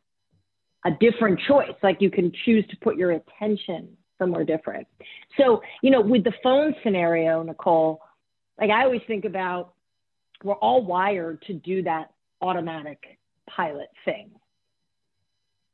a 0.85 0.91
different 0.91 1.39
choice. 1.47 1.75
Like 1.83 2.01
you 2.01 2.09
can 2.09 2.31
choose 2.45 2.65
to 2.67 2.77
put 2.77 2.97
your 2.97 3.11
attention 3.11 3.97
somewhere 4.17 4.43
different. 4.43 4.87
So, 5.37 5.61
you 5.81 5.91
know, 5.91 6.01
with 6.01 6.23
the 6.23 6.33
phone 6.43 6.75
scenario, 6.83 7.41
Nicole, 7.43 8.01
like 8.59 8.69
I 8.69 8.83
always 8.83 9.01
think 9.07 9.25
about, 9.25 9.73
we're 10.43 10.55
all 10.55 10.83
wired 10.83 11.41
to 11.43 11.53
do 11.53 11.83
that 11.83 12.11
automatic 12.41 13.17
pilot 13.49 13.89
thing. 14.05 14.31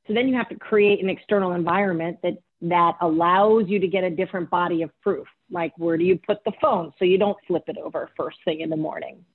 So 0.08 0.13
then 0.13 0.27
you 0.27 0.36
have 0.36 0.50
to 0.50 0.56
create 0.56 1.04
an 1.04 1.10
external 1.10 1.54
environment 1.54 2.20
that 2.24 2.38
that 2.62 2.96
allows 3.02 3.66
you 3.68 3.80
to 3.80 3.88
get 3.88 4.04
a 4.04 4.10
different 4.10 4.50
body 4.50 4.82
of 4.82 4.90
proof. 5.02 5.28
Like 5.52 5.74
where 5.78 5.98
do 5.98 6.04
you 6.04 6.18
put 6.18 6.44
the 6.44 6.54
phone 6.62 6.94
so 6.98 7.06
you 7.06 7.18
don't 7.18 7.38
flip 7.48 7.64
it 7.68 7.78
over 7.78 8.10
first 8.18 8.38
thing 8.46 8.62
in 8.62 8.70
the 8.70 8.78
morning? 8.78 9.26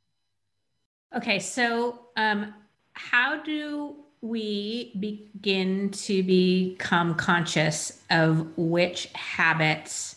Okay, 1.14 1.38
so 1.38 2.06
um, 2.16 2.54
how 2.92 3.42
do 3.42 3.96
we 4.22 4.92
begin 5.00 5.90
to 5.90 6.22
become 6.22 7.14
conscious 7.14 8.02
of 8.10 8.46
which 8.56 9.06
habits 9.14 10.16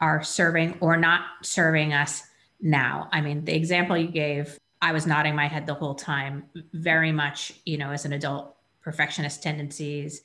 are 0.00 0.22
serving 0.22 0.76
or 0.80 0.96
not 0.96 1.22
serving 1.42 1.92
us 1.92 2.22
now? 2.60 3.08
I 3.12 3.20
mean, 3.20 3.44
the 3.44 3.54
example 3.54 3.96
you 3.96 4.08
gave, 4.08 4.58
I 4.82 4.92
was 4.92 5.06
nodding 5.06 5.34
my 5.34 5.46
head 5.46 5.66
the 5.66 5.74
whole 5.74 5.94
time, 5.94 6.44
very 6.72 7.12
much, 7.12 7.52
you 7.64 7.78
know, 7.78 7.90
as 7.90 8.04
an 8.04 8.12
adult, 8.12 8.56
perfectionist 8.82 9.42
tendencies, 9.42 10.22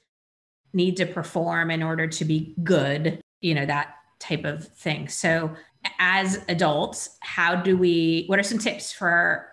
need 0.74 0.98
to 0.98 1.06
perform 1.06 1.72
in 1.72 1.84
order 1.84 2.08
to 2.08 2.26
be 2.26 2.56
good, 2.64 3.22
you 3.42 3.56
know, 3.56 3.66
that 3.66 3.96
type 4.20 4.46
of 4.46 4.68
thing. 4.68 5.08
So, 5.08 5.56
as 6.00 6.44
adults, 6.50 7.18
how 7.22 7.56
do 7.56 7.78
we, 7.78 8.26
what 8.28 8.38
are 8.38 8.44
some 8.44 8.58
tips 8.58 8.92
for 8.92 9.48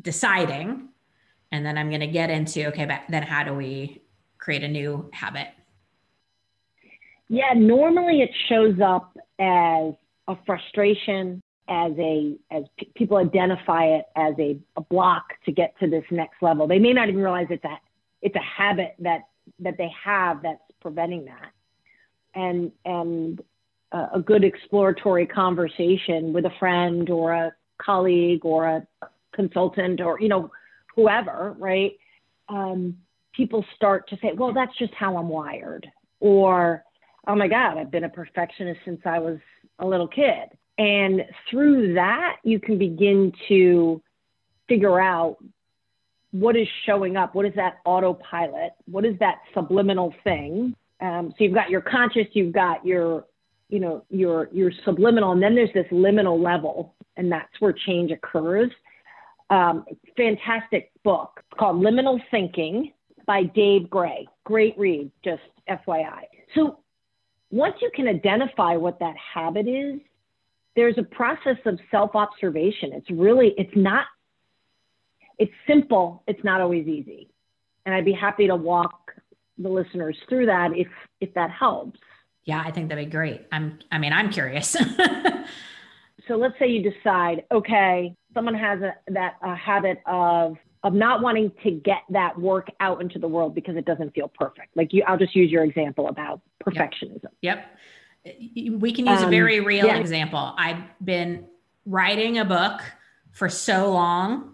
deciding? 0.00 0.88
And 1.50 1.64
then 1.64 1.78
I'm 1.78 1.88
going 1.88 2.00
to 2.00 2.06
get 2.06 2.30
into, 2.30 2.66
okay, 2.66 2.84
but 2.84 3.02
then 3.08 3.22
how 3.22 3.42
do 3.42 3.54
we 3.54 4.02
create 4.38 4.62
a 4.62 4.68
new 4.68 5.08
habit? 5.12 5.48
Yeah, 7.28 7.54
normally 7.54 8.20
it 8.20 8.30
shows 8.48 8.78
up 8.84 9.16
as 9.38 9.94
a 10.28 10.36
frustration, 10.44 11.40
as 11.68 11.92
a 11.98 12.36
as 12.50 12.64
p- 12.78 12.92
people 12.94 13.16
identify 13.16 13.86
it 13.86 14.04
as 14.16 14.34
a, 14.38 14.58
a 14.76 14.82
block 14.82 15.24
to 15.46 15.52
get 15.52 15.74
to 15.80 15.88
this 15.88 16.04
next 16.10 16.42
level. 16.42 16.66
They 16.66 16.78
may 16.78 16.92
not 16.92 17.08
even 17.08 17.22
realize 17.22 17.46
it's 17.48 17.64
a 17.64 17.78
it's 18.20 18.36
a 18.36 18.42
habit 18.42 18.94
that 18.98 19.22
that 19.60 19.76
they 19.78 19.90
have 20.04 20.42
that's 20.42 20.60
preventing 20.80 21.24
that. 21.26 21.50
And 22.34 22.72
and 22.84 23.40
uh, 23.92 24.08
a 24.14 24.20
good 24.20 24.44
exploratory 24.44 25.26
conversation 25.26 26.32
with 26.32 26.46
a 26.46 26.52
friend 26.58 27.08
or 27.10 27.32
a 27.32 27.52
colleague 27.78 28.44
or 28.44 28.66
a 28.66 28.86
consultant 29.32 30.00
or 30.00 30.20
you 30.20 30.28
know 30.28 30.50
whoever, 30.94 31.54
right? 31.58 31.92
Um, 32.48 32.96
people 33.32 33.64
start 33.74 34.08
to 34.08 34.16
say, 34.22 34.32
well, 34.32 34.52
that's 34.52 34.76
just 34.78 34.94
how 34.94 35.16
I'm 35.16 35.28
wired, 35.28 35.86
or 36.20 36.84
oh 37.26 37.34
my 37.34 37.48
God, 37.48 37.78
I've 37.78 37.90
been 37.90 38.04
a 38.04 38.08
perfectionist 38.08 38.80
since 38.84 39.00
I 39.04 39.18
was 39.18 39.38
a 39.78 39.86
little 39.86 40.08
kid. 40.08 40.50
And 40.76 41.22
through 41.50 41.94
that, 41.94 42.36
you 42.42 42.58
can 42.58 42.78
begin 42.78 43.32
to 43.48 44.02
figure 44.68 45.00
out 45.00 45.36
what 46.34 46.56
is 46.56 46.66
showing 46.84 47.16
up. 47.16 47.36
What 47.36 47.46
is 47.46 47.52
that 47.54 47.78
autopilot? 47.84 48.72
What 48.90 49.04
is 49.04 49.16
that 49.20 49.36
subliminal 49.54 50.12
thing? 50.24 50.74
Um, 51.00 51.32
so 51.38 51.44
you've 51.44 51.54
got 51.54 51.70
your 51.70 51.80
conscious, 51.80 52.26
you've 52.32 52.52
got 52.52 52.84
your, 52.84 53.26
you 53.68 53.78
know, 53.78 54.04
your 54.10 54.48
your 54.52 54.72
subliminal, 54.84 55.30
and 55.30 55.40
then 55.40 55.54
there's 55.54 55.72
this 55.74 55.86
liminal 55.92 56.42
level, 56.42 56.94
and 57.16 57.30
that's 57.30 57.52
where 57.60 57.72
change 57.72 58.10
occurs. 58.10 58.70
Um, 59.50 59.84
fantastic 60.16 60.90
book 61.04 61.40
called 61.56 61.76
Liminal 61.76 62.18
Thinking 62.32 62.92
by 63.26 63.44
Dave 63.44 63.88
Gray. 63.88 64.26
Great 64.42 64.76
read, 64.76 65.12
just 65.24 65.42
FYI. 65.68 66.22
So 66.56 66.80
once 67.52 67.76
you 67.80 67.92
can 67.94 68.08
identify 68.08 68.74
what 68.74 68.98
that 68.98 69.14
habit 69.34 69.68
is, 69.68 70.00
there's 70.74 70.98
a 70.98 71.04
process 71.04 71.58
of 71.64 71.78
self 71.92 72.16
observation. 72.16 72.90
It's 72.92 73.08
really, 73.10 73.54
it's 73.56 73.70
not, 73.76 74.06
it's 75.38 75.52
simple, 75.66 76.22
it's 76.26 76.42
not 76.44 76.60
always 76.60 76.86
easy. 76.86 77.30
And 77.86 77.94
I'd 77.94 78.04
be 78.04 78.12
happy 78.12 78.46
to 78.46 78.56
walk 78.56 79.12
the 79.58 79.68
listeners 79.68 80.16
through 80.28 80.46
that 80.46 80.76
if 80.76 80.88
if 81.20 81.32
that 81.34 81.50
helps. 81.50 82.00
Yeah, 82.44 82.62
I 82.64 82.70
think 82.70 82.88
that'd 82.88 83.04
be 83.04 83.10
great. 83.10 83.42
I'm 83.52 83.78
I 83.90 83.98
mean, 83.98 84.12
I'm 84.12 84.30
curious. 84.30 84.70
so 86.28 86.36
let's 86.36 86.58
say 86.58 86.68
you 86.68 86.90
decide, 86.90 87.44
okay, 87.52 88.14
someone 88.32 88.54
has 88.54 88.80
a, 88.82 88.94
that 89.08 89.36
a 89.42 89.54
habit 89.54 90.00
of 90.06 90.56
of 90.82 90.92
not 90.92 91.22
wanting 91.22 91.50
to 91.62 91.70
get 91.70 92.02
that 92.10 92.38
work 92.38 92.68
out 92.80 93.00
into 93.00 93.18
the 93.18 93.28
world 93.28 93.54
because 93.54 93.76
it 93.76 93.86
doesn't 93.86 94.14
feel 94.14 94.28
perfect. 94.28 94.76
Like 94.76 94.92
you, 94.92 95.02
I'll 95.06 95.16
just 95.16 95.34
use 95.34 95.50
your 95.50 95.64
example 95.64 96.08
about 96.08 96.42
perfectionism. 96.62 97.28
Yep. 97.40 97.64
yep. 98.22 98.80
We 98.80 98.92
can 98.92 99.06
use 99.06 99.22
um, 99.22 99.28
a 99.28 99.30
very 99.30 99.60
real 99.60 99.86
yeah. 99.86 99.96
example. 99.96 100.54
I've 100.58 100.82
been 101.02 101.46
writing 101.86 102.38
a 102.38 102.44
book 102.44 102.82
for 103.32 103.48
so 103.48 103.92
long 103.92 104.53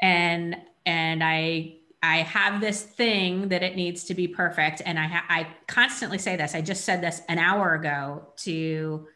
and 0.00 0.56
and 0.86 1.22
I 1.22 1.76
I 2.02 2.18
have 2.18 2.60
this 2.60 2.82
thing 2.82 3.48
that 3.48 3.62
it 3.62 3.76
needs 3.76 4.04
to 4.04 4.14
be 4.14 4.26
perfect 4.26 4.80
and 4.86 4.98
I 4.98 5.06
ha- 5.06 5.26
I 5.28 5.46
constantly 5.66 6.18
say 6.18 6.36
this. 6.36 6.54
I 6.54 6.62
just 6.62 6.84
said 6.84 7.02
this 7.02 7.20
an 7.28 7.38
hour 7.38 7.74
ago 7.74 8.28
to 8.38 9.06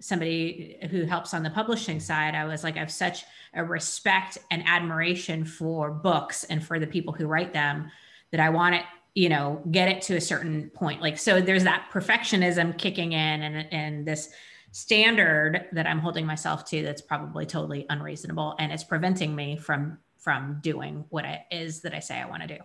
somebody 0.00 0.76
who 0.90 1.04
helps 1.04 1.32
on 1.32 1.42
the 1.42 1.50
publishing 1.50 2.00
side, 2.00 2.34
I 2.34 2.44
was 2.44 2.64
like, 2.64 2.76
I 2.76 2.80
have 2.80 2.90
such 2.90 3.24
a 3.54 3.64
respect 3.64 4.38
and 4.50 4.62
admiration 4.66 5.44
for 5.44 5.90
books 5.90 6.44
and 6.44 6.62
for 6.62 6.78
the 6.78 6.86
people 6.86 7.12
who 7.12 7.26
write 7.26 7.52
them 7.52 7.90
that 8.32 8.40
I 8.40 8.50
want 8.50 8.74
it, 8.74 8.82
you 9.14 9.28
know, 9.28 9.62
get 9.70 9.88
it 9.88 10.02
to 10.02 10.16
a 10.16 10.20
certain 10.20 10.70
point. 10.70 11.00
Like, 11.00 11.18
so 11.18 11.40
there's 11.40 11.64
that 11.64 11.88
perfectionism 11.92 12.76
kicking 12.76 13.12
in 13.12 13.42
and, 13.42 13.72
and 13.72 14.06
this 14.06 14.30
standard 14.72 15.66
that 15.72 15.86
I'm 15.86 16.00
holding 16.00 16.26
myself 16.26 16.64
to 16.66 16.82
that's 16.82 17.00
probably 17.00 17.46
totally 17.46 17.86
unreasonable 17.88 18.56
and 18.58 18.72
it's 18.72 18.82
preventing 18.82 19.34
me 19.34 19.56
from 19.56 19.98
from 20.24 20.58
doing 20.62 21.04
what 21.10 21.24
it 21.24 21.42
is 21.50 21.82
that 21.82 21.94
I 21.94 22.00
say 22.00 22.18
I 22.18 22.26
want 22.28 22.42
to 22.42 22.48
do. 22.48 22.58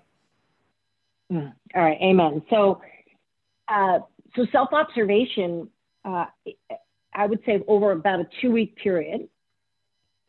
Mm. 1.31 1.53
All 1.75 1.83
right, 1.83 1.97
amen. 2.01 2.41
So, 2.49 2.81
uh, 3.67 3.99
so 4.35 4.47
self 4.51 4.69
observation 4.71 5.69
uh, 6.05 6.25
I 7.13 7.25
would 7.25 7.39
say 7.45 7.63
over 7.67 7.91
about 7.91 8.19
a 8.19 8.27
two 8.41 8.51
week 8.51 8.75
period. 8.75 9.27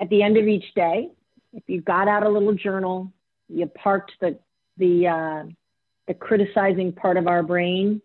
At 0.01 0.09
the 0.09 0.23
end 0.23 0.37
of 0.37 0.49
each 0.49 0.75
day, 0.75 1.11
if 1.53 1.63
you 1.67 1.81
got 1.83 2.09
out 2.09 2.25
a 2.25 2.29
little 2.29 2.55
journal, 2.55 3.13
you 3.49 3.67
parked 3.67 4.13
the 4.21 4.39
the 4.77 5.09
uh, 5.09 5.43
the 6.09 6.15
criticizing 6.15 6.93
part 6.93 7.17
of 7.17 7.27
our 7.27 7.43
brain, 7.43 8.01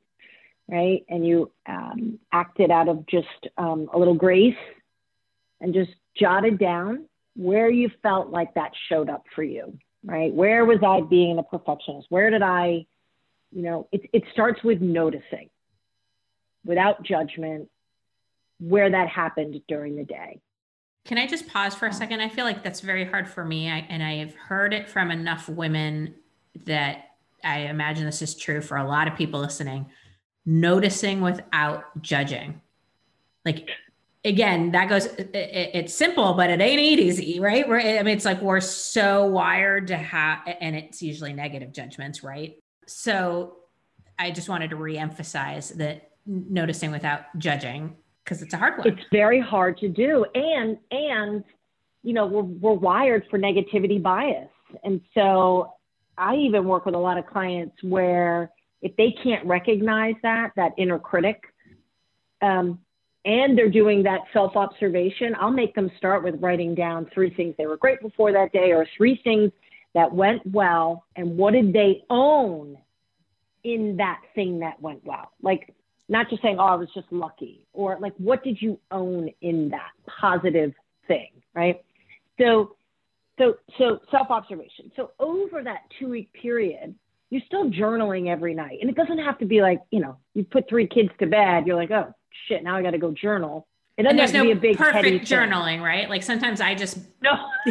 right, 0.67 1.05
and 1.09 1.25
you 1.25 1.51
um, 1.65 2.19
acted 2.31 2.69
out 2.69 2.89
of 2.89 3.05
just 3.07 3.27
um, 3.57 3.89
a 3.93 3.97
little 3.97 4.13
grace, 4.13 4.57
and 5.61 5.73
just 5.73 5.91
jotted 6.15 6.59
down 6.59 7.05
where 7.35 7.69
you 7.69 7.89
felt 8.01 8.29
like 8.29 8.53
that 8.55 8.71
showed 8.89 9.09
up 9.09 9.23
for 9.35 9.43
you, 9.43 9.77
right? 10.03 10.33
Where 10.33 10.65
was 10.65 10.79
I 10.85 11.01
being 11.01 11.37
a 11.37 11.43
perfectionist? 11.43 12.07
Where 12.09 12.29
did 12.29 12.41
I, 12.41 12.85
you 13.51 13.61
know, 13.61 13.87
it 13.91 14.09
it 14.13 14.23
starts 14.33 14.63
with 14.63 14.81
noticing, 14.81 15.49
without 16.63 17.03
judgment, 17.03 17.69
where 18.59 18.89
that 18.89 19.07
happened 19.09 19.61
during 19.67 19.95
the 19.95 20.03
day. 20.03 20.41
Can 21.05 21.17
I 21.17 21.27
just 21.27 21.47
pause 21.47 21.75
for 21.75 21.85
a 21.85 21.93
second? 21.93 22.21
I 22.21 22.29
feel 22.29 22.45
like 22.45 22.63
that's 22.63 22.79
very 22.79 23.05
hard 23.05 23.27
for 23.27 23.45
me. 23.45 23.69
I, 23.69 23.85
and 23.89 24.01
I 24.01 24.15
have 24.15 24.33
heard 24.33 24.73
it 24.73 24.89
from 24.89 25.11
enough 25.11 25.47
women 25.47 26.15
that 26.65 27.09
I 27.43 27.59
imagine 27.59 28.05
this 28.05 28.23
is 28.23 28.33
true 28.33 28.61
for 28.61 28.77
a 28.77 28.87
lot 28.87 29.07
of 29.07 29.15
people 29.15 29.39
listening. 29.39 29.85
Noticing 30.47 31.21
without 31.21 32.01
judging. 32.01 32.61
Like, 33.45 33.69
again, 34.25 34.71
that 34.71 34.89
goes, 34.89 35.05
it, 35.05 35.29
it's 35.33 35.93
simple, 35.93 36.33
but 36.33 36.49
it 36.49 36.59
ain't 36.59 36.81
easy, 36.81 37.39
right? 37.39 37.65
I 37.65 38.03
mean, 38.03 38.15
it's 38.15 38.25
like 38.25 38.41
we're 38.41 38.59
so 38.59 39.25
wired 39.25 39.87
to 39.87 39.97
have, 39.97 40.39
and 40.59 40.75
it's 40.75 41.01
usually 41.01 41.31
negative 41.31 41.71
judgments, 41.71 42.23
right? 42.23 42.57
So 42.87 43.57
I 44.19 44.31
just 44.31 44.49
wanted 44.49 44.71
to 44.71 44.75
reemphasize 44.75 45.75
that 45.75 46.11
noticing 46.25 46.91
without 46.91 47.21
judging 47.37 47.95
because 48.23 48.41
it's 48.41 48.53
a 48.53 48.57
hard 48.57 48.79
one. 48.79 48.87
It's 48.87 49.01
very 49.11 49.39
hard 49.39 49.77
to 49.79 49.87
do. 49.87 50.25
And 50.33 50.77
and 50.91 51.43
you 52.01 52.13
know, 52.13 52.27
we're, 52.27 52.43
we're 52.43 52.73
wired 52.73 53.25
for 53.29 53.39
negativity 53.39 54.01
bias. 54.01 54.49
And 54.83 55.01
so 55.15 55.73
I 56.17 56.35
even 56.35 56.65
work 56.65 56.85
with 56.85 56.93
a 56.93 56.99
lot 56.99 57.17
of 57.17 57.25
clients 57.25 57.75
where 57.81 58.51
if 58.81 58.95
they 58.95 59.15
can't 59.23 59.43
recognize 59.45 60.13
that, 60.21 60.51
that 60.55 60.73
inner 60.77 60.99
critic, 60.99 61.43
um, 62.43 62.79
and 63.25 63.57
they're 63.57 63.69
doing 63.69 64.03
that 64.03 64.21
self 64.31 64.55
observation, 64.55 65.35
I'll 65.39 65.51
make 65.51 65.73
them 65.75 65.91
start 65.97 66.23
with 66.23 66.35
writing 66.39 66.75
down 66.75 67.09
three 67.13 67.33
things 67.33 67.55
they 67.57 67.65
were 67.65 67.77
grateful 67.77 68.11
for 68.15 68.31
that 68.31 68.51
day 68.51 68.71
or 68.71 68.87
three 68.95 69.19
things 69.23 69.51
that 69.93 70.13
went 70.13 70.41
well 70.45 71.05
and 71.15 71.37
what 71.37 71.53
did 71.53 71.73
they 71.73 72.03
own 72.09 72.77
in 73.63 73.97
that 73.97 74.21
thing 74.35 74.59
that 74.59 74.79
went 74.79 75.03
well. 75.03 75.31
Like 75.41 75.73
not 76.07 76.29
just 76.29 76.41
saying, 76.41 76.57
oh, 76.59 76.65
I 76.65 76.75
was 76.75 76.89
just 76.93 77.11
lucky, 77.11 77.65
or 77.73 77.97
like, 77.99 78.13
what 78.17 78.43
did 78.43 78.61
you 78.61 78.79
own 78.91 79.29
in 79.41 79.69
that 79.69 79.89
positive 80.21 80.73
thing, 81.07 81.29
right? 81.55 81.83
So, 82.39 82.75
so, 83.39 83.55
so 83.77 83.99
self 84.11 84.29
observation. 84.29 84.91
So 84.95 85.11
over 85.19 85.63
that 85.63 85.79
two 85.99 86.09
week 86.09 86.31
period, 86.33 86.93
you're 87.29 87.41
still 87.45 87.69
journaling 87.69 88.27
every 88.27 88.53
night, 88.53 88.79
and 88.81 88.89
it 88.89 88.95
doesn't 88.95 89.19
have 89.19 89.37
to 89.39 89.45
be 89.45 89.61
like, 89.61 89.81
you 89.91 89.99
know, 89.99 90.17
you 90.33 90.43
put 90.43 90.69
three 90.69 90.87
kids 90.87 91.09
to 91.19 91.25
bed, 91.25 91.65
you're 91.65 91.75
like, 91.75 91.91
oh 91.91 92.13
shit, 92.47 92.63
now 92.63 92.75
I 92.75 92.81
got 92.81 92.91
to 92.91 92.97
go 92.97 93.11
journal. 93.11 93.67
It 93.97 94.03
doesn't 94.03 94.19
and 94.19 94.19
there's 94.19 94.33
no 94.33 94.43
be 94.43 94.51
a 94.51 94.55
big 94.55 94.77
perfect 94.77 95.25
journaling, 95.25 95.81
right? 95.81 96.09
Like 96.09 96.21
sometimes 96.21 96.59
I 96.59 96.75
just 96.75 96.97
no. 97.21 97.31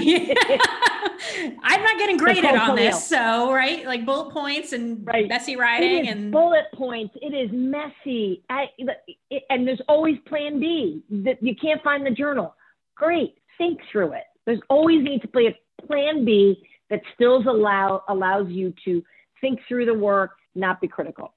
I'm 1.63 1.83
not 1.83 1.99
getting 1.99 2.17
graded 2.17 2.47
on 2.47 2.77
this, 2.77 3.07
so 3.07 3.53
right, 3.53 3.85
like 3.85 4.07
bullet 4.07 4.33
points 4.33 4.73
and 4.73 5.07
right. 5.07 5.29
messy 5.29 5.57
writing 5.57 6.09
and 6.09 6.33
bullet 6.33 6.65
points. 6.75 7.15
It 7.21 7.35
is 7.35 7.51
messy, 7.53 8.43
I, 8.49 8.67
it, 8.79 9.45
and 9.51 9.69
there's 9.69 9.83
always 9.87 10.17
Plan 10.27 10.59
B. 10.59 11.03
That 11.11 11.43
you 11.43 11.55
can't 11.55 11.83
find 11.83 12.07
the 12.07 12.11
journal. 12.11 12.55
Great, 12.97 13.37
think 13.59 13.81
through 13.93 14.13
it. 14.13 14.25
There's 14.47 14.61
always 14.71 15.05
need 15.05 15.21
to 15.23 15.29
be 15.29 15.49
a 15.49 15.87
Plan 15.87 16.25
B 16.25 16.67
that 16.89 17.03
still 17.15 17.37
allow 17.49 18.03
allows 18.09 18.49
you 18.49 18.73
to 18.87 19.03
think 19.45 19.61
through 19.69 19.85
the 19.85 19.95
work, 19.95 20.39
not 20.55 20.81
be 20.81 20.89
critical. 20.89 21.35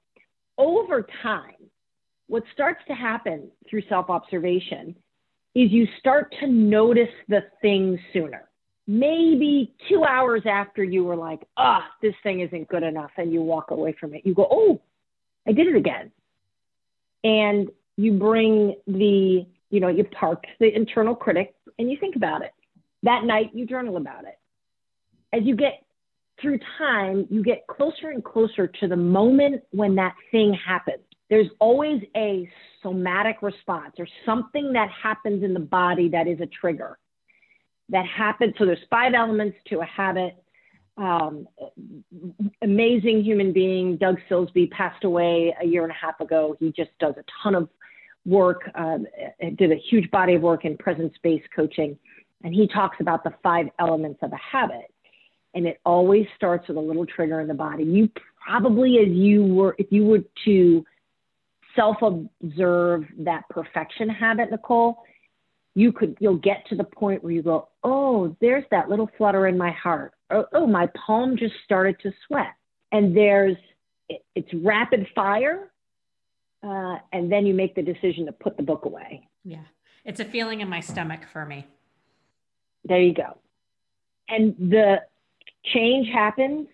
Over 0.56 1.06
time, 1.22 1.68
what 2.26 2.42
starts 2.54 2.80
to 2.88 2.94
happen 2.94 3.50
through 3.68 3.82
self 3.88 4.08
observation 4.08 4.96
is 5.54 5.70
you 5.70 5.86
start 5.98 6.34
to 6.40 6.46
notice 6.46 7.12
the 7.28 7.40
things 7.60 8.00
sooner. 8.14 8.48
Maybe 8.86 9.74
two 9.90 10.04
hours 10.04 10.42
after 10.46 10.82
you 10.82 11.04
were 11.04 11.16
like, 11.16 11.40
ah, 11.58 11.84
oh, 11.84 11.92
this 12.00 12.14
thing 12.22 12.40
isn't 12.40 12.68
good 12.68 12.82
enough, 12.82 13.10
and 13.18 13.30
you 13.30 13.42
walk 13.42 13.70
away 13.72 13.94
from 14.00 14.14
it, 14.14 14.22
you 14.24 14.32
go, 14.32 14.48
oh, 14.50 14.80
I 15.46 15.52
did 15.52 15.66
it 15.66 15.76
again. 15.76 16.10
And 17.24 17.68
you 17.98 18.12
bring 18.14 18.76
the, 18.86 19.46
you 19.68 19.80
know, 19.80 19.88
you 19.88 20.04
park 20.04 20.44
the 20.60 20.74
internal 20.74 21.14
critic 21.14 21.54
and 21.78 21.90
you 21.90 21.98
think 22.00 22.16
about 22.16 22.40
it. 22.42 22.52
That 23.02 23.24
night, 23.24 23.50
you 23.52 23.66
journal 23.66 23.98
about 23.98 24.24
it. 24.24 24.38
As 25.32 25.42
you 25.44 25.56
get 25.56 25.82
through 26.40 26.58
time, 26.78 27.26
you 27.30 27.42
get 27.42 27.66
closer 27.66 28.10
and 28.10 28.22
closer 28.22 28.66
to 28.66 28.88
the 28.88 28.96
moment 28.96 29.62
when 29.70 29.94
that 29.96 30.14
thing 30.30 30.54
happens 30.54 31.00
there's 31.30 31.48
always 31.58 32.02
a 32.16 32.48
somatic 32.82 33.42
response 33.42 33.94
or 33.98 34.08
something 34.24 34.72
that 34.72 34.88
happens 34.90 35.42
in 35.42 35.52
the 35.52 35.60
body 35.60 36.08
that 36.08 36.26
is 36.26 36.40
a 36.40 36.46
trigger 36.46 36.98
that 37.90 38.06
happens. 38.06 38.54
So 38.58 38.66
there's 38.66 38.78
five 38.90 39.14
elements 39.14 39.56
to 39.68 39.80
a 39.80 39.84
habit. 39.84 40.42
Um, 40.96 41.46
amazing 42.62 43.22
human 43.22 43.52
being, 43.52 43.96
Doug 43.96 44.18
Silsbee 44.28 44.70
passed 44.70 45.04
away 45.04 45.54
a 45.60 45.66
year 45.66 45.82
and 45.84 45.92
a 45.92 45.94
half 45.94 46.20
ago. 46.20 46.56
He 46.58 46.72
just 46.72 46.90
does 46.98 47.14
a 47.16 47.24
ton 47.42 47.54
of 47.54 47.68
work, 48.26 48.62
um, 48.74 49.06
did 49.56 49.70
a 49.70 49.76
huge 49.76 50.10
body 50.10 50.34
of 50.34 50.42
work 50.42 50.64
in 50.64 50.76
presence-based 50.76 51.46
coaching. 51.54 51.98
And 52.42 52.54
he 52.54 52.68
talks 52.68 52.96
about 53.00 53.22
the 53.24 53.32
five 53.42 53.66
elements 53.78 54.20
of 54.22 54.32
a 54.32 54.36
habit. 54.36 54.92
And 55.58 55.66
it 55.66 55.80
always 55.84 56.24
starts 56.36 56.68
with 56.68 56.76
a 56.76 56.80
little 56.80 57.04
trigger 57.04 57.40
in 57.40 57.48
the 57.48 57.54
body. 57.54 57.82
You 57.82 58.08
probably, 58.40 58.98
as 58.98 59.08
you 59.08 59.44
were, 59.44 59.74
if 59.76 59.88
you 59.90 60.04
were 60.04 60.20
to 60.44 60.86
self 61.74 61.96
observe 62.00 63.04
that 63.18 63.42
perfection 63.50 64.08
habit, 64.08 64.52
Nicole, 64.52 65.02
you 65.74 65.90
could 65.90 66.16
you'll 66.20 66.36
get 66.36 66.64
to 66.68 66.76
the 66.76 66.84
point 66.84 67.24
where 67.24 67.32
you 67.32 67.42
go, 67.42 67.70
oh, 67.82 68.36
there's 68.40 68.62
that 68.70 68.88
little 68.88 69.10
flutter 69.18 69.48
in 69.48 69.58
my 69.58 69.72
heart. 69.72 70.12
Oh, 70.30 70.44
oh 70.52 70.66
my 70.68 70.88
palm 71.06 71.36
just 71.36 71.54
started 71.64 71.98
to 72.04 72.12
sweat. 72.28 72.54
And 72.92 73.16
there's 73.16 73.56
it's 74.36 74.54
rapid 74.54 75.08
fire, 75.12 75.72
uh, 76.62 76.98
and 77.12 77.32
then 77.32 77.46
you 77.46 77.52
make 77.52 77.74
the 77.74 77.82
decision 77.82 78.26
to 78.26 78.32
put 78.32 78.56
the 78.56 78.62
book 78.62 78.84
away. 78.84 79.28
Yeah, 79.42 79.64
it's 80.04 80.20
a 80.20 80.24
feeling 80.24 80.60
in 80.60 80.68
my 80.68 80.78
stomach 80.78 81.22
for 81.32 81.44
me. 81.44 81.66
There 82.84 83.00
you 83.00 83.12
go. 83.12 83.38
And 84.28 84.54
the 84.56 85.02
change 85.64 86.08
happens 86.12 86.68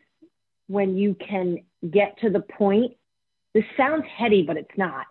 when 0.66 0.96
you 0.96 1.14
can 1.14 1.58
get 1.90 2.18
to 2.20 2.30
the 2.30 2.40
point 2.40 2.94
this 3.54 3.64
sounds 3.76 4.04
heady, 4.18 4.42
but 4.42 4.56
it's 4.56 4.76
not. 4.76 5.06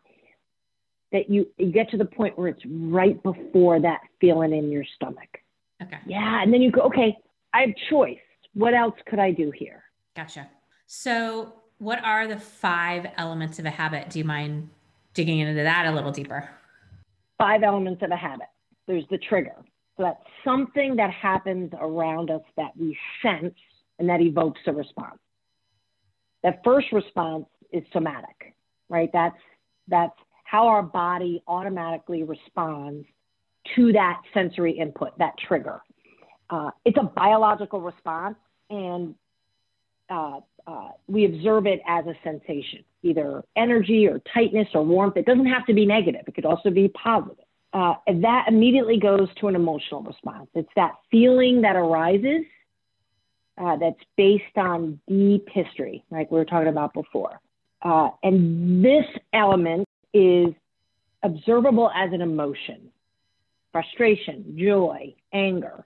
That 1.14 1.30
you, 1.30 1.48
you 1.58 1.72
get 1.72 1.90
to 1.92 1.98
the 1.98 2.06
point 2.06 2.38
where 2.38 2.50
it's 2.50 2.64
right 2.66 3.22
before 3.24 3.80
that 3.80 4.02
feeling 4.20 4.54
in 4.54 4.72
your 4.72 4.84
stomach. 4.96 5.40
Okay. 5.82 5.98
Yeah. 6.06 6.42
And 6.42 6.54
then 6.54 6.62
you 6.62 6.72
go, 6.72 6.82
okay, 6.82 7.16
I 7.54 7.62
have 7.62 7.70
choice. 7.90 8.18
What 8.54 8.74
else 8.74 8.96
could 9.08 9.20
I 9.20 9.32
do 9.32 9.52
here? 9.52 9.84
Gotcha. 10.16 10.50
So, 10.88 11.54
what 11.78 12.04
are 12.04 12.28
the 12.28 12.40
five 12.40 13.08
elements 13.18 13.60
of 13.60 13.66
a 13.66 13.70
habit? 13.70 14.10
Do 14.10 14.20
you 14.20 14.26
mind 14.26 14.70
digging 15.14 15.40
into 15.40 15.64
that 15.64 15.86
a 15.86 15.92
little 15.92 16.12
deeper? 16.12 16.50
Five 17.38 17.64
elements 17.64 18.02
of 18.04 18.12
a 18.12 18.16
habit. 18.16 18.48
There's 18.88 19.06
the 19.10 19.18
trigger. 19.18 19.56
So 19.98 20.04
that's 20.04 20.24
something 20.44 20.96
that 20.96 21.12
happens 21.12 21.72
around 21.80 22.32
us 22.32 22.42
that 22.58 22.72
we 22.78 22.98
sense 23.22 23.54
and 24.00 24.10
that 24.10 24.22
evokes 24.22 24.60
a 24.66 24.74
response. 24.74 25.20
That 26.42 26.62
first 26.64 26.88
response 26.92 27.46
is 27.72 27.84
somatic, 27.94 28.56
right? 28.90 29.10
That's 29.14 29.38
that's 29.88 30.18
how 30.44 30.68
our 30.68 30.84
body 30.84 31.44
automatically 31.48 32.24
responds 32.24 33.06
to 33.76 33.92
that 33.94 34.22
sensory 34.34 34.78
input, 34.78 35.18
that 35.20 35.34
trigger. 35.48 35.82
Uh, 36.50 36.72
it's 36.86 36.98
a 36.98 37.04
biological 37.04 37.82
response, 37.82 38.36
and 38.70 39.16
uh, 40.10 40.40
uh, 40.68 40.90
we 41.08 41.26
observe 41.26 41.66
it 41.66 41.82
as 41.88 42.06
a 42.06 42.14
sensation, 42.24 42.84
either 43.02 43.44
energy 43.56 44.08
or 44.08 44.22
tightness 44.34 44.68
or 44.74 44.84
warmth. 44.84 45.18
It 45.18 45.26
doesn't 45.26 45.46
have 45.46 45.66
to 45.68 45.74
be 45.74 45.86
negative, 45.86 46.24
it 46.28 46.36
could 46.36 46.46
also 46.46 46.70
be 46.70 46.90
positive. 46.90 47.43
Uh, 47.74 47.96
that 48.22 48.46
immediately 48.48 49.00
goes 49.00 49.28
to 49.40 49.48
an 49.48 49.56
emotional 49.56 50.04
response. 50.04 50.48
It's 50.54 50.70
that 50.76 50.92
feeling 51.10 51.62
that 51.62 51.76
arises 51.76 52.46
uh, 53.58 53.78
that's 53.78 54.00
based 54.16 54.58
on 54.58 55.00
deep 55.08 55.48
history, 55.52 56.04
like 56.12 56.30
we 56.32 56.38
were 56.38 56.46
talking 56.46 56.68
about 56.68 56.94
before. 56.94 57.40
Uh, 57.82 58.10
and 58.22 58.86
this 58.86 59.06
element 59.34 59.88
is 60.14 60.50
observable 61.24 61.90
as 61.96 62.14
an 62.14 62.22
emotion 62.22 62.90
frustration, 63.72 64.56
joy, 64.56 65.16
anger, 65.34 65.84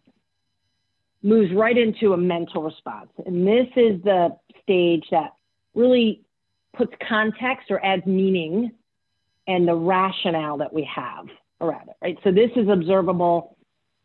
moves 1.23 1.53
right 1.53 1.77
into 1.77 2.11
a 2.11 2.17
mental 2.17 2.61
response. 2.61 3.09
And 3.25 3.47
this 3.47 3.67
is 3.77 4.03
the 4.03 4.35
stage 4.61 5.05
that 5.09 5.33
really 5.73 6.21
puts 6.75 6.91
context 7.07 7.71
or 7.71 7.83
adds 7.83 8.05
meaning 8.05 8.71
and 9.47 9.65
the 9.65 9.73
rationale 9.73 10.57
that 10.57 10.73
we 10.73 10.87
have 10.93 11.27
around 11.61 11.89
it, 11.89 11.95
right? 12.01 12.17
So 12.23 12.31
this 12.31 12.51
is 12.55 12.67
observable 12.69 13.57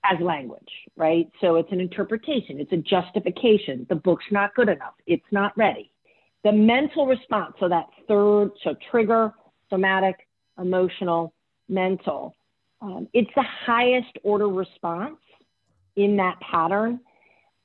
as 0.05 0.21
language, 0.21 0.69
right? 0.97 1.31
So 1.41 1.57
it's 1.57 1.71
an 1.73 1.81
interpretation, 1.81 2.59
it's 2.61 2.73
a 2.73 2.77
justification. 2.79 3.87
The 3.89 3.97
book's 3.97 4.25
not 4.31 4.55
good 4.55 4.69
enough, 4.69 4.95
it's 5.07 5.25
not 5.31 5.57
ready. 5.57 5.93
The 6.45 6.53
mental 6.53 7.07
response, 7.07 7.55
so 7.61 7.69
that 7.69 7.87
third, 8.09 8.51
so 8.65 8.75
trigger, 8.91 9.33
somatic, 9.71 10.27
emotional, 10.59 11.33
mental, 11.69 12.35
um, 12.81 13.09
it's 13.13 13.31
the 13.37 13.45
highest 13.65 14.19
order 14.25 14.49
response 14.49 15.19
in 15.95 16.17
that 16.17 16.39
pattern. 16.41 17.01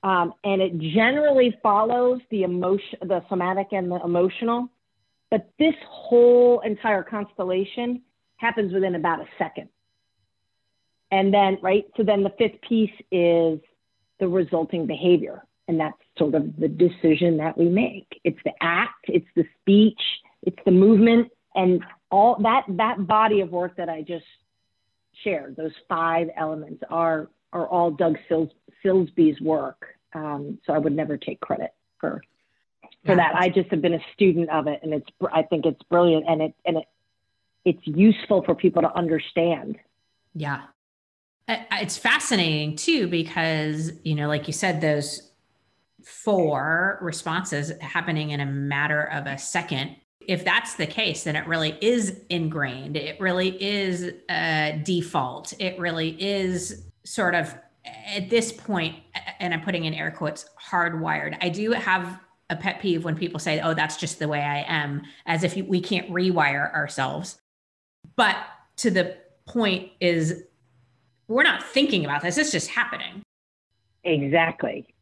Um, 0.04 0.34
and 0.44 0.62
it 0.62 0.78
generally 0.78 1.58
follows 1.64 2.22
the 2.30 2.44
emotion, 2.44 3.00
the 3.02 3.24
somatic 3.30 3.70
and 3.72 3.92
the 3.92 4.00
emotional. 4.04 4.70
But 5.32 5.50
this 5.58 5.74
whole 5.90 6.62
entire 6.62 7.04
constellation 7.04 8.04
happens 8.38 8.72
within 8.72 8.94
about 8.94 9.20
a 9.20 9.26
second. 9.40 9.70
And 11.12 11.34
then, 11.34 11.58
right, 11.62 11.86
so 11.96 12.04
then 12.04 12.24
the 12.24 12.34
fifth 12.38 12.62
piece 12.62 12.92
is 13.12 13.60
the 14.20 14.28
resulting 14.28 14.86
behavior. 14.86 15.44
And 15.68 15.80
that's 15.80 15.98
sort 16.18 16.36
of 16.36 16.56
the 16.58 16.68
decision 16.68 17.38
that 17.38 17.58
we 17.58 17.70
make. 17.70 18.20
It's 18.24 18.40
the 18.46 18.54
act, 18.62 19.06
it's 19.08 19.28
the 19.36 19.46
speech, 19.62 20.00
it's 20.44 20.60
the 20.66 20.72
movement, 20.72 21.30
and 21.56 21.84
all 22.10 22.38
that 22.44 22.64
that 22.70 23.06
body 23.06 23.42
of 23.42 23.52
work 23.52 23.76
that 23.76 23.90
I 23.90 24.02
just 24.02 24.26
shared. 25.24 25.58
Those 25.58 25.74
five 25.90 26.30
elements 26.38 26.84
are 26.90 27.30
are 27.52 27.68
all 27.68 27.92
Doug 27.92 28.18
Sils, 28.30 28.50
Silsbee's 28.84 29.42
work. 29.42 29.88
Um, 30.14 30.60
so 30.66 30.74
I 30.74 30.78
would 30.78 30.96
never 30.96 31.18
take 31.18 31.42
credit 31.42 31.74
for 32.00 32.22
for 33.06 33.12
yeah. 33.12 33.16
that. 33.16 33.36
I 33.36 33.50
just 33.50 33.70
have 33.72 33.82
been 33.82 33.94
a 33.94 34.04
student 34.14 34.50
of 34.50 34.68
it, 34.68 34.80
and 34.84 34.94
it's 34.94 35.10
I 35.34 35.44
think 35.44 35.66
it's 35.66 35.82
brilliant, 35.84 36.26
and 36.28 36.42
it 36.42 36.56
and 36.66 36.78
it 36.78 36.86
it's 37.66 37.86
useful 37.86 38.44
for 38.44 38.56
people 38.56 38.82
to 38.84 38.94
understand. 38.96 39.78
Yeah, 40.34 40.62
it's 41.48 41.98
fascinating 41.98 42.76
too 42.76 43.08
because 43.08 43.92
you 44.04 44.16
know 44.16 44.28
like 44.28 44.48
you 44.48 44.54
said 44.54 44.82
those 44.82 45.32
four 46.04 47.00
responses 47.02 47.72
happening 47.82 48.32
in 48.32 48.40
a 48.40 48.46
matter 48.46 49.04
of 49.04 49.28
a 49.28 49.38
second 49.38 49.96
if 50.22 50.44
that's 50.44 50.76
the 50.76 50.86
case 50.88 51.24
then 51.24 51.36
it 51.36 51.48
really 51.48 51.78
is 51.82 52.20
ingrained. 52.30 52.98
It 52.98 53.20
really 53.20 53.62
is 53.64 54.12
a 54.30 54.82
default. 54.84 55.54
It 55.60 55.80
really 55.80 56.22
is 56.22 56.84
sort 57.06 57.34
of 57.34 57.56
at 57.86 58.30
this 58.30 58.52
point 58.52 58.96
and 59.40 59.54
i'm 59.54 59.62
putting 59.62 59.86
in 59.86 59.94
air 59.94 60.12
quotes 60.12 60.46
hardwired. 60.62 61.38
I 61.42 61.48
do 61.50 61.72
have 61.72 62.20
a 62.50 62.56
pet 62.56 62.82
peeve 62.82 63.06
when 63.06 63.16
people 63.16 63.40
say 63.40 63.62
oh 63.62 63.74
that's 63.74 63.98
just 63.98 64.20
the 64.20 64.28
way 64.28 64.42
i 64.42 64.64
am 64.68 65.04
as 65.26 65.44
if 65.44 65.56
we 65.56 65.80
can't 65.80 66.10
rewire 66.10 66.74
ourselves. 66.74 67.40
But 68.18 68.36
to 68.78 68.92
the 68.92 69.18
point 69.46 69.92
is 70.02 70.44
we're 71.28 71.44
not 71.44 71.64
thinking 71.64 72.06
about 72.06 72.22
this, 72.22 72.38
it's 72.38 72.52
just 72.52 72.70
happening. 72.70 73.22
Exactly. 74.04 74.94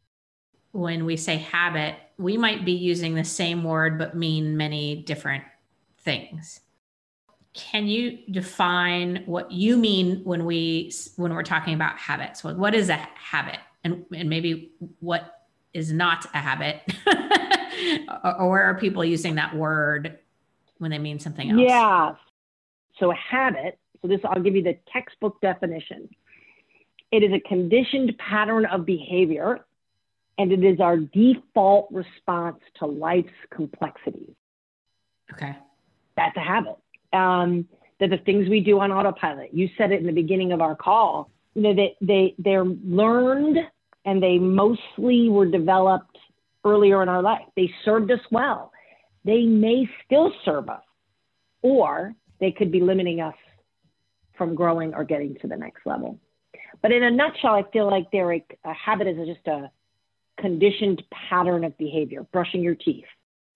When 0.72 1.04
we 1.04 1.16
say 1.16 1.36
habit, 1.36 1.96
we 2.18 2.36
might 2.36 2.64
be 2.64 2.72
using 2.72 3.14
the 3.14 3.24
same 3.24 3.62
word 3.64 3.98
but 3.98 4.16
mean 4.16 4.56
many 4.56 5.02
different 5.02 5.44
things. 6.00 6.60
Can 7.54 7.86
you 7.86 8.18
define 8.30 9.22
what 9.24 9.50
you 9.50 9.76
mean 9.76 10.20
when 10.24 10.44
we 10.44 10.92
when 11.16 11.32
we're 11.32 11.42
talking 11.42 11.74
about 11.74 11.98
habits? 11.98 12.44
What 12.44 12.58
what 12.58 12.74
is 12.74 12.90
a 12.90 12.96
habit? 12.96 13.58
And 13.84 14.04
and 14.14 14.28
maybe 14.28 14.72
what 15.00 15.46
is 15.72 15.92
not 15.92 16.26
a 16.34 16.38
habit? 16.38 16.82
or, 18.24 18.40
or 18.42 18.62
are 18.62 18.74
people 18.74 19.04
using 19.04 19.36
that 19.36 19.56
word 19.56 20.18
when 20.78 20.90
they 20.90 20.98
mean 20.98 21.18
something 21.18 21.50
else? 21.50 21.60
Yeah. 21.60 22.14
So 22.98 23.10
a 23.10 23.14
habit 23.14 23.78
so 24.06 24.08
this, 24.08 24.20
I'll 24.24 24.42
give 24.42 24.54
you 24.54 24.62
the 24.62 24.78
textbook 24.92 25.40
definition. 25.40 26.08
It 27.12 27.22
is 27.22 27.30
a 27.32 27.48
conditioned 27.48 28.16
pattern 28.18 28.66
of 28.66 28.84
behavior, 28.84 29.64
and 30.38 30.52
it 30.52 30.64
is 30.64 30.80
our 30.80 30.96
default 30.96 31.88
response 31.90 32.58
to 32.78 32.86
life's 32.86 33.28
complexities. 33.54 34.34
Okay. 35.32 35.56
That's 36.16 36.36
a 36.36 36.40
habit. 36.40 36.76
Um, 37.12 37.66
that 38.00 38.10
the 38.10 38.18
things 38.18 38.48
we 38.48 38.60
do 38.60 38.78
on 38.80 38.92
autopilot. 38.92 39.54
You 39.54 39.68
said 39.78 39.90
it 39.90 40.00
in 40.00 40.06
the 40.06 40.12
beginning 40.12 40.52
of 40.52 40.60
our 40.60 40.76
call. 40.76 41.30
You 41.54 41.62
know, 41.62 41.74
they, 41.74 41.96
they, 42.02 42.34
they're 42.38 42.64
learned 42.64 43.56
and 44.04 44.22
they 44.22 44.38
mostly 44.38 45.30
were 45.30 45.46
developed 45.46 46.18
earlier 46.64 47.02
in 47.02 47.08
our 47.08 47.22
life. 47.22 47.46
They 47.56 47.70
served 47.84 48.10
us 48.10 48.20
well. 48.30 48.70
They 49.24 49.44
may 49.44 49.88
still 50.04 50.32
serve 50.44 50.68
us, 50.68 50.82
or 51.62 52.14
they 52.38 52.52
could 52.52 52.70
be 52.70 52.80
limiting 52.80 53.20
us 53.20 53.34
from 54.36 54.54
growing 54.54 54.94
or 54.94 55.04
getting 55.04 55.36
to 55.36 55.46
the 55.46 55.56
next 55.56 55.86
level. 55.86 56.18
But 56.82 56.92
in 56.92 57.02
a 57.02 57.10
nutshell, 57.10 57.54
I 57.54 57.64
feel 57.72 57.90
like 57.90 58.10
they're 58.10 58.32
a, 58.32 58.44
a 58.64 58.72
habit 58.72 59.06
is 59.06 59.26
just 59.26 59.46
a 59.46 59.70
conditioned 60.38 61.02
pattern 61.10 61.64
of 61.64 61.76
behavior, 61.78 62.26
brushing 62.32 62.62
your 62.62 62.74
teeth. 62.74 63.06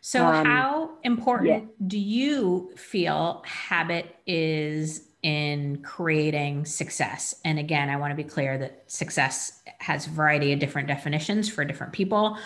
So, 0.01 0.27
um, 0.27 0.47
how 0.47 0.91
important 1.03 1.51
yeah. 1.51 1.87
do 1.87 1.99
you 1.99 2.73
feel 2.77 3.43
habit 3.47 4.17
is 4.27 5.09
in 5.23 5.83
creating 5.83 6.65
success? 6.65 7.35
And 7.45 7.59
again, 7.59 7.91
I 7.91 7.97
want 7.97 8.13
to 8.13 8.17
be 8.17 8.25
clear 8.25 8.57
that 8.59 8.91
success 8.91 9.63
has 9.79 10.07
a 10.07 10.11
variety 10.11 10.53
of 10.53 10.59
different 10.59 10.89
definitions 10.89 11.51
for 11.51 11.65
different 11.65 11.93
people. 11.93 12.39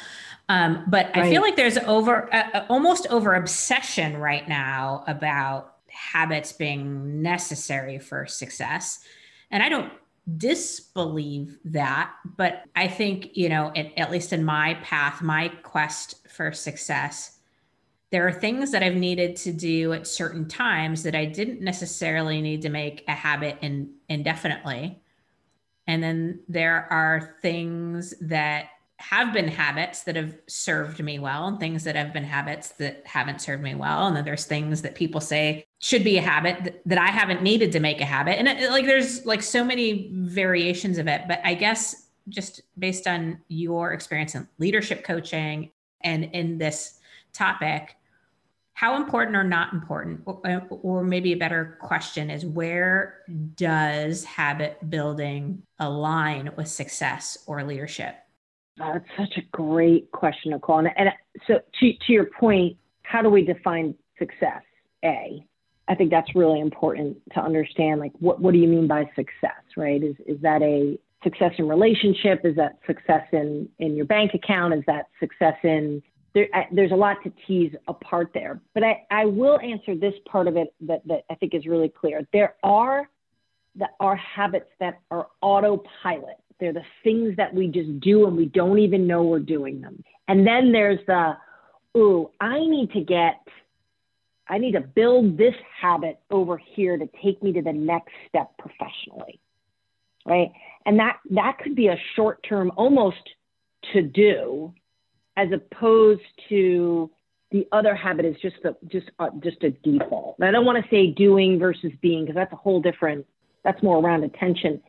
Um, 0.48 0.84
but 0.88 1.06
right. 1.06 1.18
I 1.18 1.30
feel 1.30 1.42
like 1.42 1.56
there's 1.56 1.78
over 1.78 2.32
uh, 2.34 2.66
almost 2.68 3.06
over 3.08 3.34
obsession 3.34 4.16
right 4.16 4.46
now 4.48 5.04
about 5.06 5.73
habits 5.94 6.52
being 6.52 7.22
necessary 7.22 7.98
for 7.98 8.26
success. 8.26 9.00
And 9.50 9.62
I 9.62 9.68
don't 9.68 9.92
disbelieve 10.36 11.58
that, 11.66 12.12
but 12.36 12.64
I 12.74 12.88
think, 12.88 13.36
you 13.36 13.48
know, 13.48 13.72
it, 13.74 13.92
at 13.96 14.10
least 14.10 14.32
in 14.32 14.44
my 14.44 14.74
path, 14.82 15.22
my 15.22 15.48
quest 15.62 16.26
for 16.28 16.52
success, 16.52 17.38
there 18.10 18.26
are 18.26 18.32
things 18.32 18.70
that 18.70 18.82
I've 18.82 18.94
needed 18.94 19.36
to 19.36 19.52
do 19.52 19.92
at 19.92 20.06
certain 20.06 20.46
times 20.46 21.02
that 21.02 21.14
I 21.14 21.24
didn't 21.24 21.60
necessarily 21.60 22.40
need 22.40 22.62
to 22.62 22.68
make 22.68 23.04
a 23.08 23.12
habit 23.12 23.58
in, 23.60 23.94
indefinitely. 24.08 25.02
And 25.86 26.02
then 26.02 26.40
there 26.48 26.86
are 26.90 27.36
things 27.42 28.14
that 28.20 28.68
have 29.10 29.32
been 29.32 29.48
habits 29.48 30.02
that 30.04 30.16
have 30.16 30.34
served 30.46 31.02
me 31.02 31.18
well 31.18 31.46
and 31.46 31.60
things 31.60 31.84
that 31.84 31.94
have 31.94 32.12
been 32.12 32.24
habits 32.24 32.70
that 32.70 33.06
haven't 33.06 33.40
served 33.40 33.62
me 33.62 33.74
well. 33.74 34.06
And 34.06 34.16
then 34.16 34.24
there's 34.24 34.46
things 34.46 34.82
that 34.82 34.94
people 34.94 35.20
say 35.20 35.66
should 35.78 36.02
be 36.02 36.16
a 36.16 36.22
habit 36.22 36.80
that, 36.86 36.98
I 36.98 37.08
haven't 37.08 37.42
needed 37.42 37.70
to 37.72 37.80
make 37.80 38.00
a 38.00 38.04
habit. 38.06 38.38
And 38.38 38.48
it, 38.48 38.70
like 38.70 38.86
there's 38.86 39.26
like 39.26 39.42
so 39.42 39.62
many 39.62 40.10
variations 40.12 40.96
of 40.98 41.06
it. 41.06 41.22
But 41.28 41.40
I 41.44 41.54
guess 41.54 42.08
just 42.30 42.62
based 42.78 43.06
on 43.06 43.40
your 43.48 43.92
experience 43.92 44.34
in 44.34 44.48
leadership 44.58 45.04
coaching 45.04 45.70
and 46.02 46.24
in 46.24 46.56
this 46.58 46.98
topic 47.32 47.96
how 48.72 48.96
important 48.96 49.36
or 49.36 49.44
not 49.44 49.72
important 49.72 50.20
or, 50.26 50.66
or 50.82 51.04
maybe 51.04 51.32
a 51.32 51.36
better 51.36 51.78
question 51.80 52.30
is 52.30 52.44
where 52.44 53.20
does 53.54 54.24
habit 54.24 54.78
building 54.90 55.62
align 55.78 56.50
with 56.56 56.68
success 56.68 57.38
or 57.46 57.62
leadership 57.62 58.16
that's 58.76 59.04
such 59.16 59.36
a 59.36 59.42
great 59.52 60.10
question, 60.12 60.50
Nicole. 60.50 60.78
And, 60.78 60.88
and 60.96 61.10
so, 61.46 61.60
to, 61.80 61.92
to 62.06 62.12
your 62.12 62.26
point, 62.26 62.76
how 63.02 63.22
do 63.22 63.30
we 63.30 63.44
define 63.44 63.94
success? 64.18 64.62
A, 65.04 65.44
I 65.86 65.94
think 65.94 66.10
that's 66.10 66.34
really 66.34 66.60
important 66.60 67.18
to 67.34 67.40
understand. 67.40 68.00
Like, 68.00 68.12
what, 68.18 68.40
what 68.40 68.52
do 68.52 68.58
you 68.58 68.68
mean 68.68 68.86
by 68.88 69.04
success, 69.14 69.62
right? 69.76 70.02
Is, 70.02 70.16
is 70.26 70.40
that 70.42 70.62
a 70.62 70.98
success 71.22 71.52
in 71.58 71.68
relationship? 71.68 72.40
Is 72.44 72.56
that 72.56 72.78
success 72.86 73.22
in, 73.32 73.68
in 73.78 73.94
your 73.94 74.06
bank 74.06 74.32
account? 74.34 74.74
Is 74.74 74.82
that 74.86 75.06
success 75.20 75.54
in, 75.62 76.02
there, 76.34 76.48
I, 76.52 76.66
there's 76.72 76.90
a 76.90 76.96
lot 76.96 77.18
to 77.24 77.32
tease 77.46 77.74
apart 77.86 78.30
there. 78.34 78.60
But 78.72 78.82
I, 78.82 79.06
I 79.10 79.24
will 79.26 79.58
answer 79.60 79.94
this 79.94 80.14
part 80.26 80.48
of 80.48 80.56
it 80.56 80.74
that, 80.80 81.06
that 81.06 81.24
I 81.30 81.34
think 81.36 81.54
is 81.54 81.66
really 81.66 81.88
clear. 81.88 82.26
There 82.32 82.54
are, 82.62 83.08
that 83.76 83.90
are 84.00 84.16
habits 84.16 84.70
that 84.80 85.00
are 85.10 85.28
autopilot 85.42 86.38
they're 86.60 86.72
the 86.72 86.82
things 87.02 87.36
that 87.36 87.54
we 87.54 87.68
just 87.68 88.00
do 88.00 88.26
and 88.26 88.36
we 88.36 88.46
don't 88.46 88.78
even 88.78 89.06
know 89.06 89.22
we're 89.24 89.40
doing 89.40 89.80
them. 89.80 90.02
And 90.28 90.46
then 90.46 90.72
there's 90.72 91.00
the, 91.06 91.36
ooh, 91.96 92.30
I 92.40 92.58
need 92.60 92.92
to 92.92 93.00
get, 93.00 93.40
I 94.48 94.58
need 94.58 94.72
to 94.72 94.80
build 94.80 95.36
this 95.36 95.54
habit 95.80 96.20
over 96.30 96.56
here 96.56 96.96
to 96.96 97.08
take 97.22 97.42
me 97.42 97.52
to 97.52 97.62
the 97.62 97.72
next 97.72 98.12
step 98.28 98.52
professionally. 98.58 99.40
Right. 100.26 100.52
And 100.86 100.98
that, 100.98 101.18
that 101.30 101.58
could 101.62 101.76
be 101.76 101.88
a 101.88 101.96
short 102.16 102.44
term, 102.48 102.72
almost 102.76 103.16
to 103.92 104.02
do, 104.02 104.72
as 105.36 105.48
opposed 105.52 106.22
to 106.48 107.10
the 107.50 107.66
other 107.72 107.94
habit 107.94 108.24
is 108.24 108.36
just 108.40 108.56
a, 108.64 108.74
just 108.88 109.10
a, 109.18 109.28
just 109.42 109.62
a 109.62 109.70
default. 109.70 110.36
And 110.38 110.48
I 110.48 110.50
don't 110.50 110.64
want 110.64 110.82
to 110.82 110.90
say 110.90 111.08
doing 111.08 111.58
versus 111.58 111.92
being 112.00 112.24
because 112.24 112.36
that's 112.36 112.52
a 112.52 112.56
whole 112.56 112.80
different. 112.80 113.26
That's 113.64 113.82
more 113.82 113.98
around 113.98 114.24
attention. 114.24 114.82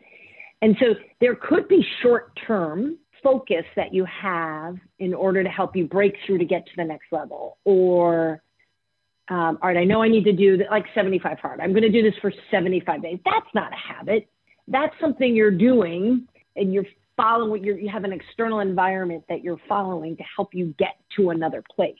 And 0.62 0.76
so 0.80 0.96
there 1.22 1.36
could 1.36 1.68
be 1.68 1.86
short 2.02 2.38
term 2.48 2.98
focus 3.24 3.66
that 3.76 3.94
you 3.94 4.06
have 4.06 4.78
in 5.00 5.14
order 5.14 5.44
to 5.44 5.50
help 5.50 5.76
you 5.76 5.86
break 5.88 6.16
through 6.26 6.38
to 6.38 6.46
get 6.46 6.66
to 6.66 6.72
the 6.78 6.84
next 6.84 7.06
level. 7.12 7.58
Or, 7.66 8.42
um, 9.30 9.58
all 9.62 9.70
right, 9.70 9.78
I 9.78 9.84
know 9.84 10.02
I 10.02 10.08
need 10.08 10.24
to 10.26 10.34
do 10.34 10.60
like 10.70 10.86
75 10.94 11.40
hard. 11.40 11.60
I'm 11.60 11.72
going 11.72 11.84
to 11.84 11.92
do 11.92 12.04
this 12.04 12.14
for 12.22 12.32
75 12.52 13.02
days. 13.02 13.20
That's 13.26 13.48
not 13.54 13.72
a 13.74 13.94
habit. 13.94 14.28
That's 14.68 14.94
something 15.02 15.36
you're 15.36 15.52
doing 15.52 16.28
and 16.56 16.74
you're 16.74 16.86
following, 17.18 17.64
you're, 17.64 17.78
you 17.78 17.90
have 17.90 18.04
an 18.04 18.14
external 18.14 18.60
environment 18.60 19.24
that 19.30 19.44
you're 19.44 19.60
following 19.68 20.16
to 20.18 20.24
help 20.36 20.54
you 20.54 20.74
get 20.78 20.96
to 21.18 21.30
another 21.32 21.64
place. 21.76 21.96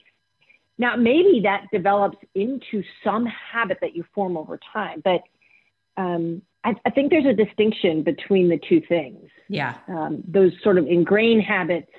Now, 0.78 0.94
maybe 0.94 1.40
that 1.44 1.66
develops 1.72 2.18
into 2.34 2.82
some 3.02 3.26
habit 3.26 3.78
that 3.80 3.96
you 3.96 4.04
form 4.14 4.36
over 4.36 4.60
time, 4.72 5.02
but 5.02 5.22
um, 5.96 6.42
I, 6.66 6.74
I, 6.84 6.90
think 6.90 7.10
there's 7.10 7.26
a 7.26 7.32
distinction 7.32 8.02
between 8.02 8.48
the 8.48 8.58
two 8.68 8.82
things. 8.88 9.30
Yeah. 9.48 9.76
Um, 9.88 10.22
those 10.26 10.52
sort 10.64 10.78
of 10.78 10.86
ingrained 10.86 11.44
habits 11.44 11.90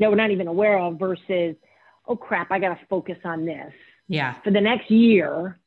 that 0.00 0.10
we're 0.10 0.16
not 0.16 0.32
even 0.32 0.48
aware 0.48 0.78
of 0.78 0.98
versus, 0.98 1.54
oh 2.08 2.16
crap, 2.16 2.50
I 2.50 2.58
got 2.58 2.70
to 2.70 2.86
focus 2.90 3.18
on 3.24 3.46
this. 3.46 3.72
Yeah. 4.08 4.34
For 4.42 4.50
the 4.50 4.60
next 4.60 4.90
year, 4.90 5.58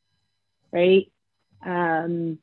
right? 0.73 1.09
Um, 1.65 2.39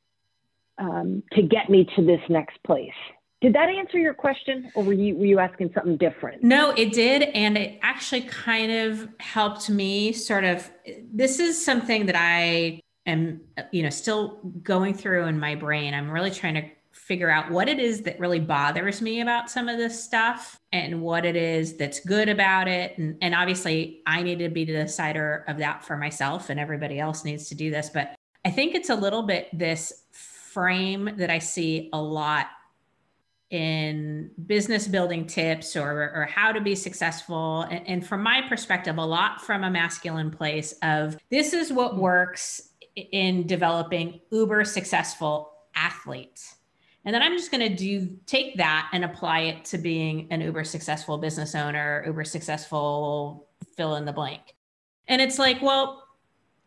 um, 0.78 1.22
to 1.33 1.42
get 1.42 1.68
me 1.68 1.87
to 1.94 2.05
this 2.05 2.20
next 2.31 2.61
place. 2.64 2.90
Did 3.42 3.55
that 3.55 3.68
answer 3.68 3.98
your 3.98 4.14
question, 4.14 4.70
or 4.74 4.85
were 4.85 4.92
you 4.92 5.16
were 5.16 5.26
you 5.26 5.38
asking 5.40 5.72
something 5.74 5.96
different? 5.96 6.42
No, 6.44 6.70
it 6.70 6.92
did, 6.92 7.22
and 7.22 7.59
it 7.59 7.78
actually 7.83 8.22
kind 8.22 8.70
of 8.70 9.09
helped 9.18 9.68
me 9.68 10.12
sort 10.12 10.44
of. 10.44 10.70
This 11.12 11.40
is 11.40 11.62
something 11.62 12.07
that 12.07 12.16
I 12.16 12.81
am 13.06 13.40
you 13.72 13.82
know 13.82 13.90
still 13.90 14.40
going 14.62 14.94
through 14.94 15.24
in 15.26 15.38
my 15.38 15.54
brain 15.54 15.94
i'm 15.94 16.10
really 16.10 16.30
trying 16.30 16.54
to 16.54 16.62
figure 16.92 17.30
out 17.30 17.50
what 17.50 17.68
it 17.68 17.78
is 17.78 18.02
that 18.02 18.18
really 18.20 18.38
bothers 18.38 19.02
me 19.02 19.20
about 19.20 19.50
some 19.50 19.68
of 19.68 19.76
this 19.76 20.02
stuff 20.02 20.60
and 20.72 21.00
what 21.00 21.24
it 21.24 21.36
is 21.36 21.76
that's 21.76 22.00
good 22.00 22.28
about 22.28 22.68
it. 22.68 22.96
And, 22.98 23.16
and 23.20 23.34
obviously 23.34 24.02
i 24.06 24.22
need 24.22 24.38
to 24.38 24.48
be 24.48 24.64
the 24.64 24.74
decider 24.74 25.44
of 25.48 25.58
that 25.58 25.84
for 25.84 25.96
myself 25.96 26.50
and 26.50 26.60
everybody 26.60 26.98
else 26.98 27.24
needs 27.24 27.48
to 27.48 27.54
do 27.54 27.70
this. 27.70 27.90
But 27.92 28.14
i 28.44 28.50
think 28.50 28.74
it's 28.74 28.90
a 28.90 28.94
little 28.94 29.22
bit 29.22 29.48
this 29.52 30.04
frame 30.12 31.10
that 31.16 31.30
i 31.30 31.38
see 31.38 31.88
a 31.92 32.00
lot 32.00 32.46
in 33.50 34.30
business 34.46 34.86
building 34.86 35.26
tips 35.26 35.76
or, 35.76 36.12
or 36.14 36.26
how 36.30 36.52
to 36.52 36.60
be 36.60 36.74
successful. 36.74 37.62
And, 37.62 37.86
and 37.86 38.06
from 38.06 38.22
my 38.22 38.40
perspective, 38.48 38.96
a 38.96 39.04
lot 39.04 39.42
from 39.42 39.62
a 39.62 39.70
masculine 39.70 40.30
place 40.30 40.74
of 40.82 41.18
this 41.30 41.52
is 41.52 41.70
what 41.70 41.98
works 41.98 42.71
in 42.96 43.46
developing 43.46 44.20
uber 44.31 44.64
successful 44.64 45.52
athletes. 45.74 46.57
And 47.05 47.14
then 47.14 47.22
I'm 47.22 47.37
just 47.37 47.50
going 47.50 47.68
to 47.68 47.74
do 47.74 48.16
take 48.26 48.57
that 48.59 48.88
and 48.92 49.05
apply 49.05 49.40
it 49.40 49.64
to 49.66 49.78
being 49.78 50.28
an 50.31 50.40
uber 50.40 50.64
successful 50.64 51.18
business 51.18 51.55
owner, 51.55 52.05
uber 52.07 52.24
successful 52.24 53.48
fill 53.76 53.96
in 53.96 54.05
the 54.05 54.12
blank. 54.12 54.42
And 55.09 55.20
it's 55.20 55.38
like, 55.38 55.61
well, 55.61 56.05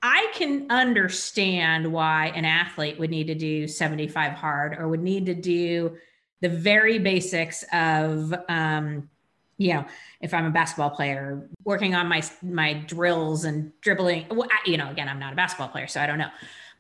I 0.01 0.31
can 0.33 0.67
understand 0.69 1.91
why 1.91 2.27
an 2.35 2.45
athlete 2.45 2.99
would 2.99 3.09
need 3.09 3.27
to 3.27 3.35
do 3.35 3.67
75 3.67 4.33
hard 4.33 4.77
or 4.77 4.87
would 4.87 5.01
need 5.01 5.25
to 5.27 5.33
do 5.33 5.97
the 6.41 6.49
very 6.49 6.99
basics 6.99 7.63
of 7.71 8.33
um, 8.49 9.09
you 9.57 9.73
know 9.73 9.85
if 10.21 10.33
i'm 10.33 10.45
a 10.45 10.49
basketball 10.51 10.89
player 10.89 11.47
working 11.63 11.95
on 11.95 12.07
my 12.07 12.21
my 12.41 12.73
drills 12.73 13.45
and 13.45 13.71
dribbling 13.81 14.25
you 14.65 14.77
know 14.77 14.89
again 14.89 15.07
i'm 15.07 15.19
not 15.19 15.33
a 15.33 15.35
basketball 15.35 15.69
player 15.69 15.87
so 15.87 16.01
i 16.01 16.05
don't 16.05 16.17
know 16.17 16.29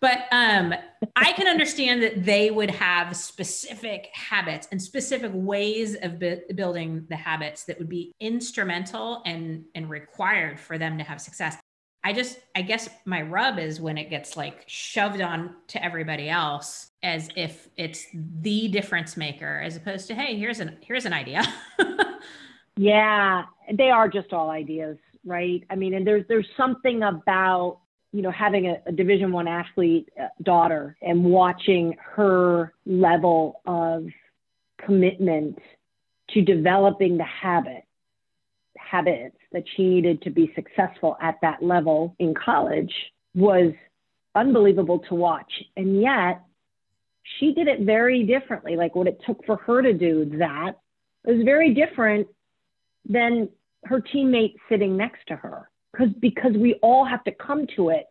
but 0.01 0.25
um, 0.31 0.73
i 1.15 1.31
can 1.33 1.47
understand 1.47 2.03
that 2.03 2.25
they 2.25 2.51
would 2.51 2.69
have 2.69 3.15
specific 3.15 4.09
habits 4.13 4.67
and 4.71 4.81
specific 4.81 5.31
ways 5.33 5.95
of 6.01 6.19
bu- 6.19 6.41
building 6.55 7.05
the 7.09 7.15
habits 7.15 7.63
that 7.63 7.77
would 7.79 7.89
be 7.89 8.13
instrumental 8.19 9.21
and 9.25 9.63
and 9.75 9.89
required 9.89 10.59
for 10.59 10.77
them 10.77 10.97
to 10.97 11.03
have 11.03 11.21
success 11.21 11.57
I 12.05 12.13
just, 12.13 12.37
I 12.55 12.61
guess 12.61 12.87
my 13.05 13.23
rub 13.23 13.57
is 13.57 13.81
when 13.81 13.97
it 13.97 14.11
gets 14.11 14.37
like 14.37 14.63
shoved 14.67 15.21
on 15.21 15.55
to 15.69 15.83
everybody 15.83 16.29
else 16.29 16.91
as 17.01 17.29
if 17.35 17.67
it's 17.77 18.05
the 18.13 18.67
difference 18.67 19.17
maker, 19.17 19.59
as 19.65 19.75
opposed 19.75 20.05
to, 20.07 20.13
hey, 20.13 20.37
here's 20.37 20.59
an 20.59 20.77
here's 20.81 21.05
an 21.05 21.13
idea. 21.13 21.41
yeah, 22.77 23.43
they 23.73 23.89
are 23.89 24.09
just 24.09 24.33
all 24.33 24.49
ideas, 24.49 24.97
right? 25.25 25.63
I 25.69 25.75
mean, 25.75 25.93
and 25.93 26.05
there's 26.05 26.25
there's 26.27 26.47
something 26.57 27.03
about 27.03 27.79
you 28.11 28.21
know 28.21 28.31
having 28.31 28.67
a, 28.67 28.77
a 28.85 28.91
Division 28.91 29.31
One 29.31 29.47
athlete 29.47 30.09
uh, 30.21 30.27
daughter 30.43 30.97
and 31.01 31.23
watching 31.23 31.95
her 32.15 32.73
level 32.85 33.61
of 33.65 34.05
commitment 34.83 35.57
to 36.31 36.41
developing 36.41 37.17
the 37.17 37.23
habit 37.23 37.83
habits 38.77 39.37
that 39.51 39.63
she 39.75 39.83
needed 39.83 40.21
to 40.21 40.29
be 40.29 40.51
successful 40.53 41.17
at 41.21 41.35
that 41.41 41.63
level 41.63 42.15
in 42.19 42.33
college 42.33 42.93
was 43.33 43.73
unbelievable 44.35 44.99
to 44.99 45.15
watch. 45.15 45.51
And 45.75 46.01
yet, 46.01 46.41
she 47.39 47.53
did 47.53 47.67
it 47.67 47.81
very 47.81 48.23
differently. 48.23 48.75
Like 48.75 48.95
what 48.95 49.07
it 49.07 49.19
took 49.25 49.43
for 49.45 49.57
her 49.57 49.81
to 49.81 49.93
do 49.93 50.37
that 50.37 50.73
was 51.25 51.43
very 51.43 51.73
different 51.73 52.27
than 53.07 53.49
her 53.85 54.01
teammate 54.01 54.55
sitting 54.69 54.97
next 54.97 55.27
to 55.27 55.35
her. 55.35 55.69
Because 55.91 56.13
because 56.19 56.51
we 56.57 56.75
all 56.81 57.05
have 57.05 57.23
to 57.23 57.31
come 57.31 57.65
to 57.75 57.89
it 57.89 58.05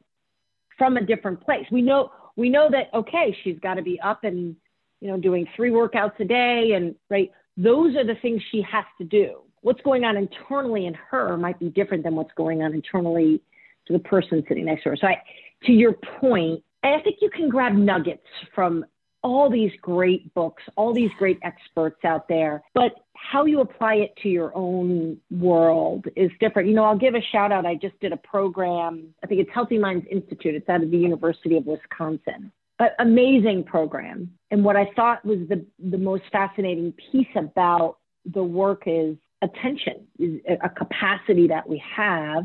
from 0.79 0.97
a 0.97 1.05
different 1.05 1.41
place. 1.41 1.67
We 1.71 1.83
know 1.83 2.11
we 2.37 2.49
know 2.49 2.69
that 2.71 2.89
okay, 2.95 3.37
she's 3.45 3.59
got 3.61 3.75
to 3.75 3.83
be 3.83 4.01
up 4.01 4.25
and 4.25 4.57
you 5.01 5.09
know 5.09 5.19
doing 5.19 5.47
three 5.55 5.71
workouts 5.71 6.19
a 6.21 6.25
day 6.25 6.73
and 6.75 6.95
right. 7.11 7.31
Those 7.57 7.95
are 7.95 8.05
the 8.05 8.17
things 8.21 8.43
she 8.51 8.63
has 8.63 8.85
to 8.99 9.05
do 9.05 9.45
what's 9.65 9.81
going 9.81 10.05
on 10.05 10.19
internally 10.19 10.85
in 10.85 10.93
her 11.11 11.39
might 11.39 11.59
be 11.59 11.71
different 11.71 12.05
than 12.05 12.15
what's 12.15 12.33
going 12.37 12.63
on 12.63 12.75
internally 12.75 13.41
to 13.87 13.95
the 13.95 13.99
person 13.99 14.45
sitting 14.47 14.67
next 14.67 14.83
to 14.83 14.91
her. 14.91 14.97
So, 14.97 15.07
I, 15.07 15.23
to 15.65 15.73
your 15.73 15.95
point, 16.21 16.63
I 16.83 17.01
think 17.03 17.17
you 17.23 17.31
can 17.31 17.49
grab 17.49 17.73
nuggets 17.73 18.27
from 18.55 18.85
all 19.25 19.51
these 19.51 19.73
great 19.81 20.33
books, 20.35 20.63
all 20.77 20.93
these 20.93 21.11
great 21.19 21.39
experts 21.43 22.05
out 22.05 22.29
there, 22.29 22.63
but 22.75 22.93
how 23.17 23.47
you 23.47 23.61
apply 23.61 23.95
it 23.95 24.15
to 24.23 24.29
your 24.29 24.55
own 24.55 25.19
world 25.31 26.05
is 26.15 26.31
different. 26.41 26.69
You 26.69 26.75
know, 26.75 26.85
I'll 26.85 26.99
give 26.99 27.15
a 27.15 27.23
shout 27.33 27.51
out. 27.51 27.65
I 27.65 27.75
just 27.75 27.99
did 28.01 28.13
a 28.13 28.19
program, 28.19 29.15
I 29.25 29.27
think 29.27 29.41
it's 29.41 29.51
Healthy 29.53 29.79
Minds 29.79 30.07
Institute, 30.11 30.55
it's 30.55 30.69
out 30.69 30.83
of 30.83 30.91
the 30.91 30.99
University 30.99 31.57
of 31.57 31.65
Wisconsin. 31.65 32.53
An 32.79 32.91
amazing 32.99 33.65
program. 33.65 34.31
And 34.51 34.63
what 34.63 34.77
I 34.77 34.91
thought 34.95 35.25
was 35.25 35.39
the, 35.49 35.65
the 35.79 35.99
most 35.99 36.25
fascinating 36.31 36.93
piece 37.11 37.27
about 37.35 37.97
the 38.27 38.43
work 38.45 38.83
is 38.87 39.17
attention 39.43 40.07
is 40.19 40.41
a 40.63 40.69
capacity 40.69 41.49
that 41.49 41.67
we 41.67 41.83
have. 41.97 42.45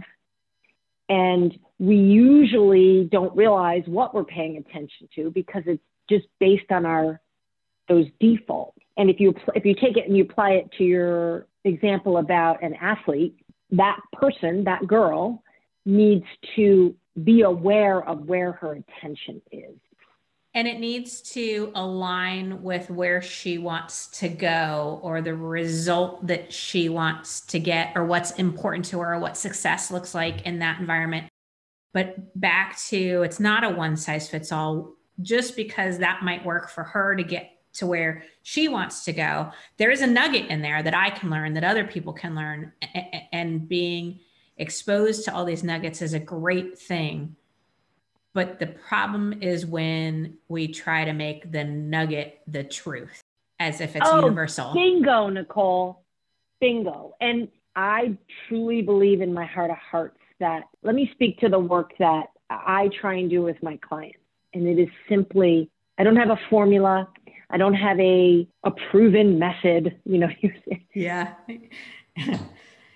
And 1.10 1.58
we 1.80 1.96
usually 1.96 3.10
don't 3.12 3.36
realize 3.36 3.82
what 3.86 4.14
we're 4.14 4.24
paying 4.24 4.58
attention 4.58 5.10
to 5.16 5.32
because 5.32 5.64
it's 5.66 5.82
just 6.10 6.26
based 6.40 6.72
on 6.72 6.86
our 6.86 7.22
those 7.88 8.06
defaults. 8.20 8.78
And 8.98 9.10
if 9.10 9.20
you 9.20 9.34
if 9.56 9.66
you 9.66 9.74
take 9.76 9.98
it 9.98 10.08
and 10.08 10.16
you 10.16 10.24
apply 10.24 10.52
it 10.52 10.72
to 10.78 10.84
your 10.84 11.48
example 11.64 12.18
about 12.18 12.62
an 12.62 12.76
athlete, 12.76 13.36
that 13.72 14.00
person, 14.14 14.64
that 14.66 14.86
girl, 14.88 15.44
needs 15.86 16.26
to 16.56 16.96
be 17.24 17.42
aware 17.42 18.08
of 18.08 18.26
where 18.26 18.54
her 18.54 18.74
attention 18.74 19.42
is 19.52 19.76
and 20.56 20.68
it 20.68 20.80
needs 20.80 21.22
to 21.22 21.72
align 21.76 22.64
with 22.64 22.90
where 22.90 23.22
she 23.22 23.58
wants 23.58 24.08
to 24.08 24.28
go 24.28 25.00
or 25.04 25.22
the 25.22 25.34
result 25.34 26.26
that 26.28 26.52
she 26.52 26.90
wants 26.90 27.42
to 27.42 27.60
get 27.60 27.92
or 27.96 28.04
what's 28.06 28.32
important 28.32 28.86
to 28.86 29.00
her 29.00 29.14
or 29.14 29.20
what 29.20 29.38
success 29.38 29.92
looks 29.92 30.16
like 30.16 30.42
in 30.44 30.60
that 30.60 30.80
environment 30.80 31.28
but 31.94 32.40
back 32.40 32.78
to 32.80 33.22
it's 33.24 33.40
not 33.40 33.64
a 33.64 33.70
one 33.70 33.96
size 33.96 34.30
fits 34.30 34.52
all 34.52 34.94
just 35.22 35.56
because 35.56 35.98
that 35.98 36.24
might 36.24 36.46
work 36.46 36.70
for 36.70 36.84
her 36.84 37.16
to 37.16 37.24
get 37.24 37.52
to 37.74 37.86
where 37.86 38.24
she 38.42 38.68
wants 38.68 39.06
to 39.06 39.14
go 39.14 39.52
there 39.78 39.92
is 39.92 40.02
a 40.02 40.08
nugget 40.08 40.48
in 40.48 40.62
there 40.62 40.82
that 40.82 40.96
i 40.96 41.10
can 41.10 41.30
learn 41.30 41.54
that 41.54 41.64
other 41.64 41.86
people 41.86 42.14
can 42.14 42.36
learn 42.36 42.72
and 43.32 43.70
being 43.70 44.20
exposed 44.58 45.24
to 45.24 45.34
all 45.34 45.46
these 45.46 45.64
nuggets 45.64 46.02
is 46.02 46.14
a 46.14 46.20
great 46.20 46.78
thing 46.78 47.36
but 48.34 48.60
the 48.60 48.68
problem 48.68 49.42
is 49.42 49.66
when 49.66 50.38
we 50.48 50.68
try 50.68 51.04
to 51.06 51.14
make 51.14 51.52
the 51.52 51.64
nugget 51.64 52.42
the 52.48 52.64
truth 52.64 53.24
as 53.60 53.82
if 53.82 53.96
it's 53.96 54.08
oh, 54.08 54.22
universal. 54.22 54.74
Bingo, 54.74 55.30
Nicole. 55.30 56.04
Bingo. 56.62 57.16
And 57.20 57.48
I 57.76 58.18
truly 58.48 58.82
believe 58.82 59.22
in 59.22 59.34
my 59.34 59.46
heart 59.46 59.72
of 59.72 59.78
hearts 59.78 60.20
that 60.40 60.64
let 60.84 60.96
me 60.96 61.10
speak 61.14 61.40
to 61.40 61.50
the 61.50 61.60
work 61.60 61.92
that 62.00 62.28
I 62.50 62.90
try 63.00 63.16
and 63.16 63.30
do 63.30 63.42
with 63.42 63.62
my 63.62 63.78
clients. 63.78 64.20
And 64.54 64.68
it 64.68 64.80
is 64.80 64.90
simply, 65.08 65.70
I 65.98 66.04
don't 66.04 66.16
have 66.16 66.30
a 66.30 66.40
formula. 66.50 67.08
I 67.50 67.58
don't 67.58 67.74
have 67.74 68.00
a, 68.00 68.48
a 68.64 68.72
proven 68.92 69.40
method, 69.40 70.00
you 70.06 70.20
know. 70.20 70.30
yeah. 70.96 71.34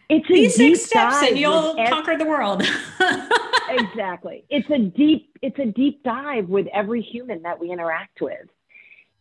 it's 0.09 0.29
a 0.29 0.33
these 0.33 0.55
six 0.55 0.85
steps 0.85 1.21
and 1.21 1.37
you'll 1.37 1.75
conquer 1.87 2.17
the 2.17 2.25
world. 2.25 2.61
exactly. 3.69 4.45
It's 4.49 4.69
a 4.69 4.79
deep 4.79 5.37
it's 5.41 5.57
a 5.59 5.65
deep 5.65 6.03
dive 6.03 6.49
with 6.49 6.67
every 6.73 7.01
human 7.01 7.41
that 7.43 7.59
we 7.59 7.71
interact 7.71 8.21
with 8.21 8.47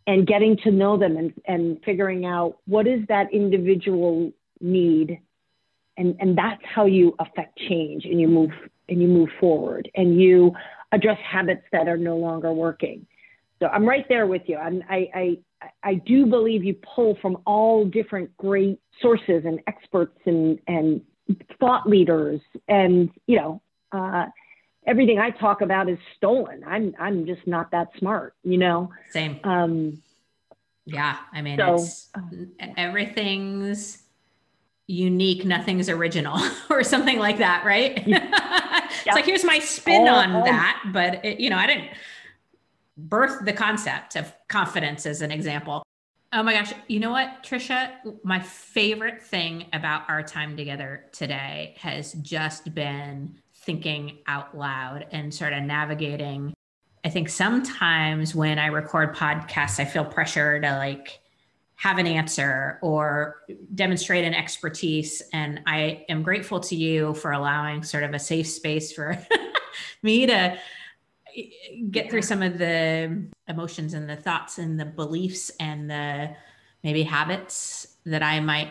and 0.06 0.26
getting 0.26 0.56
to 0.58 0.70
know 0.70 0.96
them 0.96 1.16
and, 1.16 1.32
and 1.46 1.78
figuring 1.84 2.24
out 2.24 2.58
what 2.66 2.86
is 2.86 3.00
that 3.08 3.32
individual 3.32 4.32
need 4.60 5.20
and 5.96 6.16
and 6.20 6.36
that's 6.36 6.62
how 6.64 6.86
you 6.86 7.14
affect 7.18 7.58
change 7.58 8.04
and 8.04 8.20
you 8.20 8.28
move 8.28 8.50
and 8.88 9.00
you 9.00 9.08
move 9.08 9.28
forward 9.40 9.90
and 9.94 10.20
you 10.20 10.52
address 10.92 11.18
habits 11.20 11.62
that 11.72 11.88
are 11.88 11.96
no 11.96 12.16
longer 12.16 12.52
working 12.52 13.06
so 13.60 13.66
i'm 13.68 13.88
right 13.88 14.06
there 14.08 14.26
with 14.26 14.42
you 14.46 14.56
I'm, 14.56 14.82
i 14.88 15.08
i 15.14 15.70
i 15.82 15.94
do 15.94 16.26
believe 16.26 16.64
you 16.64 16.74
pull 16.74 17.16
from 17.20 17.38
all 17.46 17.84
different 17.84 18.36
great 18.36 18.80
sources 19.00 19.44
and 19.44 19.60
experts 19.66 20.18
and 20.26 20.58
and 20.66 21.00
thought 21.58 21.88
leaders 21.88 22.40
and 22.68 23.10
you 23.26 23.36
know 23.36 23.62
uh, 23.92 24.26
everything 24.86 25.18
I 25.18 25.30
talk 25.30 25.60
about 25.60 25.88
is 25.88 25.98
stolen. 26.16 26.62
I'm 26.66 26.94
I'm 26.98 27.26
just 27.26 27.46
not 27.46 27.70
that 27.70 27.88
smart, 27.98 28.34
you 28.42 28.58
know. 28.58 28.90
Same. 29.10 29.38
Um, 29.44 30.02
yeah, 30.84 31.18
I 31.32 31.42
mean, 31.42 31.58
so, 31.58 31.74
it's 31.74 32.10
everything's 32.76 34.02
unique, 34.86 35.44
nothing's 35.44 35.88
original, 35.88 36.38
or 36.70 36.82
something 36.82 37.18
like 37.18 37.38
that, 37.38 37.64
right? 37.64 38.06
Yeah. 38.06 38.41
It's 39.06 39.14
like 39.14 39.24
here's 39.24 39.44
my 39.44 39.58
spin 39.58 40.08
all, 40.08 40.16
on 40.16 40.32
all, 40.32 40.44
that, 40.44 40.82
but 40.92 41.24
it, 41.24 41.40
you 41.40 41.50
know, 41.50 41.56
I 41.56 41.66
didn't 41.66 41.90
birth 42.96 43.44
the 43.44 43.52
concept 43.52 44.16
of 44.16 44.32
confidence 44.48 45.06
as 45.06 45.22
an 45.22 45.30
example. 45.30 45.82
Oh 46.32 46.42
my 46.42 46.54
gosh. 46.54 46.72
You 46.88 47.00
know 47.00 47.10
what, 47.10 47.42
Trisha? 47.42 47.90
My 48.24 48.40
favorite 48.40 49.22
thing 49.22 49.66
about 49.72 50.08
our 50.08 50.22
time 50.22 50.56
together 50.56 51.06
today 51.12 51.74
has 51.78 52.14
just 52.14 52.74
been 52.74 53.38
thinking 53.54 54.18
out 54.26 54.56
loud 54.56 55.06
and 55.12 55.32
sort 55.32 55.52
of 55.52 55.62
navigating. 55.62 56.54
I 57.04 57.10
think 57.10 57.28
sometimes 57.28 58.34
when 58.34 58.58
I 58.58 58.66
record 58.66 59.14
podcasts, 59.14 59.78
I 59.78 59.84
feel 59.84 60.04
pressure 60.04 60.60
to 60.60 60.76
like 60.78 61.20
have 61.82 61.98
an 61.98 62.06
answer 62.06 62.78
or 62.80 63.42
demonstrate 63.74 64.24
an 64.24 64.34
expertise. 64.34 65.20
And 65.32 65.62
I 65.66 66.04
am 66.08 66.22
grateful 66.22 66.60
to 66.60 66.76
you 66.76 67.12
for 67.14 67.32
allowing 67.32 67.82
sort 67.82 68.04
of 68.04 68.14
a 68.14 68.20
safe 68.20 68.46
space 68.46 68.92
for 68.92 69.18
me 70.04 70.24
to 70.26 70.56
eh, 71.36 71.42
get 71.90 72.08
through 72.08 72.22
some 72.22 72.40
of 72.40 72.56
the 72.56 73.26
emotions 73.48 73.94
and 73.94 74.08
the 74.08 74.14
thoughts 74.14 74.58
and 74.58 74.78
the 74.78 74.84
beliefs 74.84 75.50
and 75.58 75.90
the 75.90 76.30
maybe 76.84 77.02
habits 77.02 77.96
that 78.06 78.22
I 78.22 78.38
might 78.38 78.70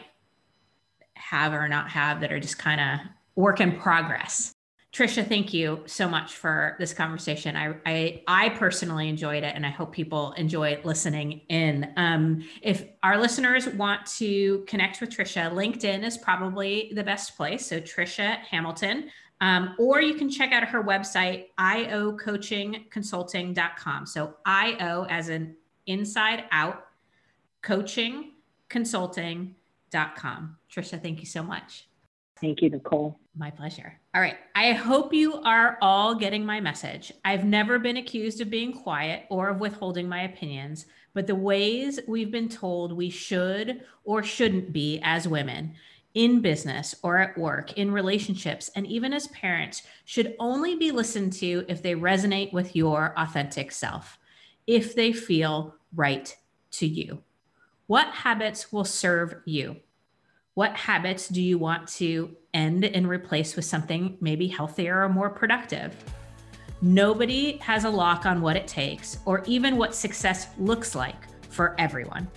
have 1.16 1.52
or 1.52 1.68
not 1.68 1.90
have 1.90 2.22
that 2.22 2.32
are 2.32 2.40
just 2.40 2.60
kind 2.60 2.80
of 2.80 3.08
work 3.36 3.60
in 3.60 3.78
progress. 3.78 4.54
Trisha, 4.94 5.26
thank 5.26 5.54
you 5.54 5.84
so 5.86 6.10
much 6.10 6.34
for 6.34 6.76
this 6.78 6.94
conversation. 6.94 7.56
I, 7.56 7.76
I, 7.86 8.24
I 8.28 8.50
personally 8.50 9.08
enjoyed 9.08 9.44
it, 9.44 9.56
and 9.56 9.66
I 9.66 9.70
hope 9.70 9.94
people 9.94 10.34
enjoy 10.34 10.82
listening 10.84 11.40
in. 11.48 11.94
Um, 11.96 12.44
if 12.62 12.84
our 13.02 13.18
listeners 13.18 13.70
want 13.70 14.06
to 14.18 14.66
connect 14.68 15.00
with 15.00 15.10
Trisha, 15.10 15.50
LinkedIn 15.50 16.06
is 16.06 16.18
probably 16.18 16.92
the 16.94 17.06
best 17.06 17.38
place. 17.38 17.66
So 17.66 17.80
Trisha 17.80 18.40
Hamilton, 18.40 19.10
um, 19.40 19.76
or 19.80 20.02
you 20.02 20.16
can 20.16 20.30
check 20.30 20.52
out 20.52 20.66
her 20.66 20.84
website 20.84 21.46
iocoachingconsulting.com. 21.58 24.06
So 24.06 24.36
io 24.46 25.06
as 25.10 25.30
an 25.30 25.56
inside 25.88 26.44
out 26.52 26.88
coaching 27.62 28.34
consulting.com. 28.68 30.58
Trisha, 30.70 31.02
thank 31.02 31.22
you 31.22 31.26
so 31.26 31.44
much. 31.44 31.88
Thank 32.42 32.64
you, 32.64 32.72
Nicole. 32.72 33.20
My 33.38 33.52
pleasure. 33.52 33.94
All 34.16 34.22
right. 34.22 34.38
I 34.56 34.74
hope 34.74 35.14
you 35.14 35.36
are 35.44 35.78
all 35.80 36.16
getting 36.16 36.44
my 36.44 36.60
message. 36.60 37.14
I've 37.24 37.46
never 37.46 37.78
been 37.78 37.98
accused 37.98 38.42
of 38.42 38.50
being 38.50 38.74
quiet 38.74 39.26
or 39.30 39.50
of 39.50 39.60
withholding 39.60 40.10
my 40.10 40.24
opinions, 40.24 40.88
but 41.14 41.28
the 41.28 41.36
ways 41.36 42.00
we've 42.08 42.32
been 42.32 42.50
told 42.50 42.94
we 42.94 43.12
should 43.12 43.84
or 44.04 44.24
shouldn't 44.24 44.74
be 44.74 45.00
as 45.04 45.28
women 45.28 45.76
in 46.16 46.42
business 46.42 46.96
or 47.04 47.20
at 47.20 47.38
work, 47.38 47.78
in 47.78 47.92
relationships, 47.92 48.70
and 48.76 48.86
even 48.88 49.14
as 49.14 49.28
parents 49.28 49.84
should 50.06 50.36
only 50.40 50.76
be 50.76 50.92
listened 50.92 51.32
to 51.34 51.64
if 51.70 51.82
they 51.82 51.94
resonate 51.96 52.52
with 52.52 52.76
your 52.76 53.14
authentic 53.18 53.72
self, 53.72 54.18
if 54.68 54.96
they 54.96 55.14
feel 55.14 55.76
right 55.96 56.36
to 56.72 56.88
you. 56.88 57.22
What 57.88 58.08
habits 58.08 58.72
will 58.72 58.84
serve 58.84 59.36
you? 59.46 59.78
What 60.56 60.76
habits 60.76 61.30
do 61.30 61.42
you 61.42 61.58
want 61.58 61.88
to 61.94 62.36
end 62.54 62.84
and 62.84 63.08
replace 63.08 63.56
with 63.56 63.64
something 63.64 64.18
maybe 64.20 64.48
healthier 64.48 65.02
or 65.02 65.08
more 65.08 65.30
productive? 65.30 65.96
Nobody 66.82 67.56
has 67.60 67.86
a 67.86 67.90
lock 67.90 68.26
on 68.26 68.42
what 68.42 68.58
it 68.58 68.68
takes 68.68 69.20
or 69.24 69.44
even 69.46 69.78
what 69.78 69.96
success 69.96 70.50
looks 70.58 70.94
like 70.94 71.16
for 71.50 71.74
everyone. 71.80 72.28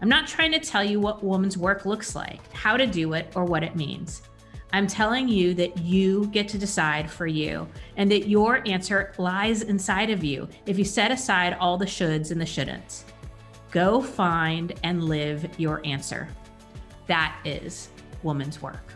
I'm 0.00 0.08
not 0.08 0.28
trying 0.28 0.52
to 0.52 0.60
tell 0.60 0.84
you 0.84 1.00
what 1.00 1.24
woman's 1.24 1.58
work 1.58 1.86
looks 1.86 2.14
like, 2.14 2.40
how 2.52 2.76
to 2.76 2.86
do 2.86 3.14
it, 3.14 3.32
or 3.34 3.44
what 3.44 3.64
it 3.64 3.74
means. 3.74 4.22
I'm 4.72 4.86
telling 4.86 5.26
you 5.26 5.52
that 5.54 5.76
you 5.78 6.28
get 6.28 6.46
to 6.50 6.58
decide 6.58 7.10
for 7.10 7.26
you 7.26 7.66
and 7.96 8.08
that 8.12 8.28
your 8.28 8.62
answer 8.68 9.12
lies 9.18 9.62
inside 9.62 10.10
of 10.10 10.22
you 10.22 10.48
if 10.66 10.78
you 10.78 10.84
set 10.84 11.10
aside 11.10 11.56
all 11.58 11.76
the 11.76 11.84
shoulds 11.84 12.30
and 12.30 12.40
the 12.40 12.44
shouldn'ts. 12.44 13.02
Go 13.72 14.00
find 14.00 14.72
and 14.84 15.02
live 15.02 15.48
your 15.58 15.84
answer. 15.84 16.28
That 17.06 17.36
is 17.44 17.88
woman's 18.22 18.60
work. 18.62 18.94